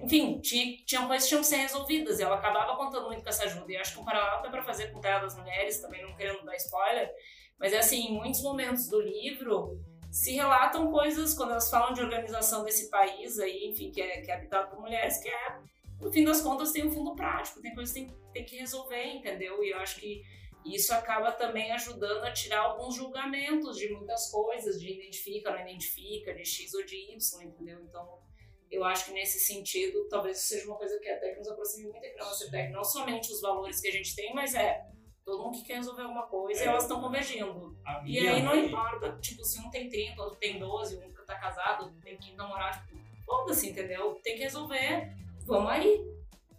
[0.03, 3.29] enfim, tinha, tinham coisas que tinham que ser resolvidas e ela acabava contando muito com
[3.29, 3.71] essa ajuda.
[3.71, 6.17] E acho que um paralelo dá para fazer com o Terra das Mulheres, também não
[6.17, 7.11] querendo dar spoiler,
[7.59, 9.79] mas é assim, em muitos momentos do livro
[10.13, 14.31] se relatam coisas, quando elas falam de organização desse país aí, enfim, que é, que
[14.31, 15.59] é habitado por mulheres, que é,
[15.99, 19.03] no fim das contas, tem um fundo prático, tem coisas que tem, tem que resolver,
[19.07, 19.65] entendeu?
[19.65, 20.23] E eu acho que
[20.67, 26.35] isso acaba também ajudando a tirar alguns julgamentos de muitas coisas, de identifica, não identifica,
[26.35, 27.81] de X ou de Y, entendeu?
[27.81, 28.19] Então,
[28.71, 32.05] eu acho que nesse sentido, talvez seja uma coisa que até que nos aproxime muito
[32.05, 34.79] aqui na nossa não somente os valores que a gente tem, mas é
[35.25, 36.69] todo mundo que quer resolver alguma coisa e É.
[36.69, 37.77] elas estão convergindo.
[38.05, 41.93] E aí não importa, tipo, se um tem 30, outro tem 12, um tá casado,
[42.03, 44.19] tem que namorar, tipo, foda-se, entendeu?
[44.23, 45.13] Tem que resolver,
[45.47, 46.05] vamos aí.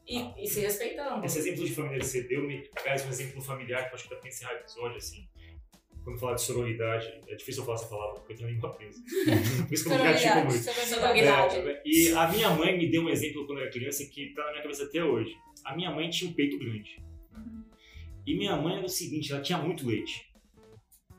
[0.05, 1.25] E, e se respeitando.
[1.25, 4.03] Esse exemplo de família que você deu me traz um exemplo familiar que eu acho
[4.03, 5.27] que dá pra encerrar o episódio, assim.
[6.03, 8.73] Quando falar de sororidade, é difícil eu falar essa palavra, porque eu tenho a língua
[8.73, 8.99] presa.
[9.65, 10.51] Por isso que eu não pratico muito.
[10.61, 10.89] sororidade.
[10.89, 11.55] Sororidade.
[11.69, 14.43] É, e a minha mãe me deu um exemplo quando eu era criança que tá
[14.43, 15.33] na minha cabeça até hoje.
[15.63, 17.01] A minha mãe tinha um peito grande.
[18.25, 20.31] E minha mãe era o seguinte, ela tinha muito leite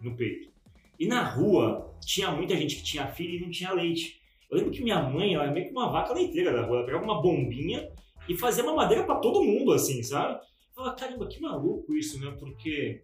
[0.01, 0.53] no peito.
[0.99, 4.21] E na rua tinha muita gente que tinha filho e não tinha leite.
[4.51, 6.79] Eu lembro que minha mãe, ela era meio que uma vaca leiteira da rua.
[6.79, 7.91] Ela pegava uma bombinha
[8.29, 10.35] e fazia mamadeira pra todo mundo, assim, sabe?
[10.35, 12.35] Eu falava, caramba, que maluco isso, né?
[12.39, 13.03] Porque...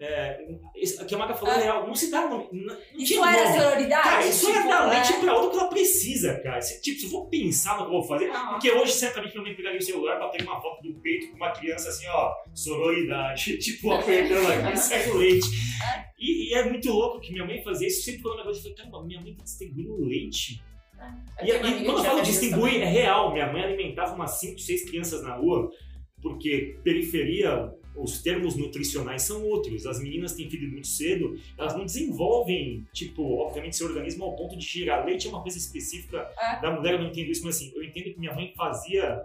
[0.00, 0.38] É,
[1.06, 1.58] que a Maga falou Ah.
[1.58, 1.86] é real.
[1.86, 2.48] Não se dá nome.
[2.52, 3.62] Não, não Isso era nome.
[3.62, 4.02] sororidade?
[4.02, 4.94] Cara, isso Tipo, é dar né?
[4.94, 6.60] leite pra outra que ela precisa, cara.
[6.60, 8.30] Se, tipo, se eu for pensar no que eu vou fazer.
[8.30, 8.48] Ah.
[8.50, 11.52] Porque hoje, certamente, minha mãe pegaria o celular, bateria uma foto do peito com uma
[11.52, 15.46] criança assim, ó, sororidade, tipo, apertando aqui, sai o leite.
[16.18, 19.04] E, e é muito louco que minha mãe fazia isso sempre quando eu falei, caramba,
[19.04, 20.62] minha mãe tá distribuindo leite.
[21.42, 23.32] E, na e minha quando eu falo distribuir, é real.
[23.32, 25.70] Minha mãe alimentava umas 5, 6 crianças na rua,
[26.22, 29.86] porque periferia, os termos nutricionais são outros.
[29.86, 34.56] As meninas têm filho muito cedo, elas não desenvolvem, tipo, obviamente, seu organismo ao ponto
[34.56, 36.60] de gerar leite é uma coisa específica É.
[36.60, 39.24] da mulher, eu não entendo isso, mas assim, eu entendo que minha mãe fazia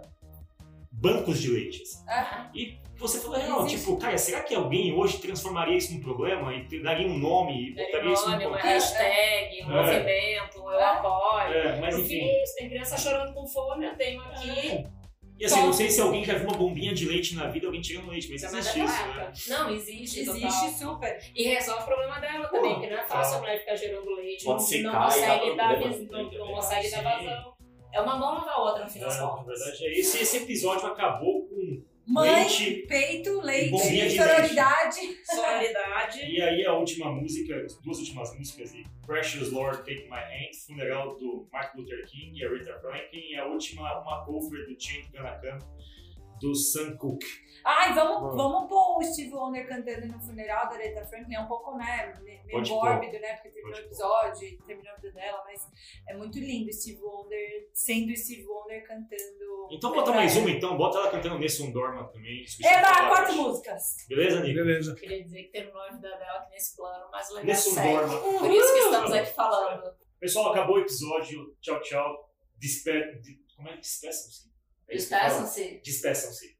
[0.92, 1.82] bancos de leite.
[1.82, 2.04] assim.
[2.10, 2.50] É.
[2.54, 3.78] E você falou, é, real, Existe.
[3.78, 7.74] tipo, cara, será que alguém hoje transformaria isso num problema e daria um nome e
[7.74, 8.92] botaria isso nome, num uma contexto?
[8.94, 9.82] hashtag, um É.
[9.82, 10.84] movimento, eu É.
[10.84, 11.54] apoio.
[11.54, 12.20] É, mas enfim.
[12.20, 14.84] é isso, tem criança chorando com fome, eu tenho aqui.
[15.40, 17.80] E assim, não sei se alguém já viu uma bombinha de leite na vida, alguém
[17.80, 19.32] tirando leite, mas Mas existe isso, né?
[19.48, 20.70] Não, existe, Existe total.
[20.94, 21.18] super.
[21.34, 23.36] E resolve o problema dela também, porque não é fácil tá.
[23.38, 26.46] a mulher ficar gerando leite, Pode não, secar não e consegue dar, vis- não, não
[26.46, 26.52] né?
[26.54, 27.54] consegue dar vazão.
[27.92, 29.58] É uma mão lava a outra no fim das É, na contas.
[29.58, 30.16] verdade é isso.
[30.16, 31.48] E esse episódio acabou
[32.10, 32.86] Mãe, leite.
[32.88, 35.00] peito, leite, bombinha de sororidade.
[35.24, 36.18] Sororidade.
[36.28, 38.74] E aí a última música, as duas últimas músicas,
[39.06, 43.36] Precious Lord Take My Hand, funeral do Martin Luther King e a Rita Franklin, e
[43.36, 45.58] a última, uma cover do Chain Ganakan,
[46.40, 47.26] do Sam Cooke.
[47.62, 48.36] Ai, vamos, Bom.
[48.36, 51.34] vamos pôr o Steve Wonder cantando no funeral da Aretha Franklin.
[51.34, 52.82] É um pouco, né, me- meio Pode pôr.
[52.84, 53.34] mórbido, né?
[53.34, 55.60] Porque terminou o episódio e terminou a vida dela, mas
[56.08, 59.68] é muito lindo o Steve Wonder, sendo o Steve Wonder cantando.
[59.72, 62.42] Então bota mais uma então, bota ela cantando Nessun Dorma também.
[62.64, 63.08] É, Palavras.
[63.08, 63.82] quatro músicas.
[64.08, 64.54] Beleza, Nico?
[64.54, 64.94] Beleza.
[64.94, 67.92] Queria dizer que terminou a vida dela aqui nesse plano, mas o legal Nessun segue.
[67.94, 68.20] Dorma.
[68.38, 69.94] Por isso que estamos aqui falando.
[70.18, 71.54] Pessoal, acabou o episódio.
[71.60, 72.30] Tchau, tchau.
[72.58, 72.90] Despe...
[73.20, 74.49] de- Como é que despeçam-se?
[74.90, 74.94] É?
[74.96, 75.80] Despeçam-se.
[75.84, 76.56] Despeçam-se.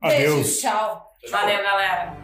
[0.00, 0.58] Beijo, Adeus.
[0.60, 1.12] tchau.
[1.30, 2.16] Valeu, galera.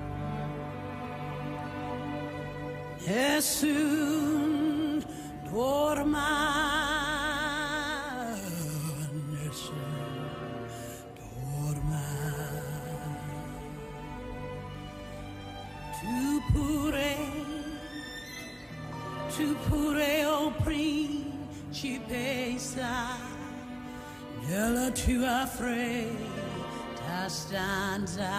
[3.69, 5.01] Nessun
[5.51, 6.29] dorma,
[9.31, 9.75] nessun
[11.17, 12.07] dorma.
[16.01, 17.17] Tu pure,
[19.35, 20.51] tu pure, o
[21.73, 22.91] principessa,
[24.49, 28.31] nella tua fredda stanza.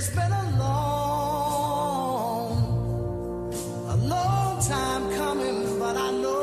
[0.07, 2.51] It's been a long,
[3.89, 6.35] a long time coming, but I know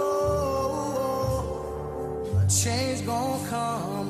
[2.44, 4.10] a change gonna come.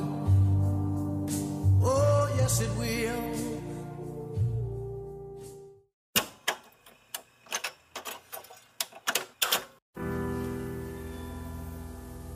[1.83, 3.23] Oh, yes, it will.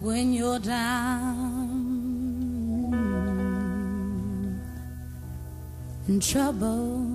[0.01, 1.44] When you're down
[6.07, 7.14] trouble.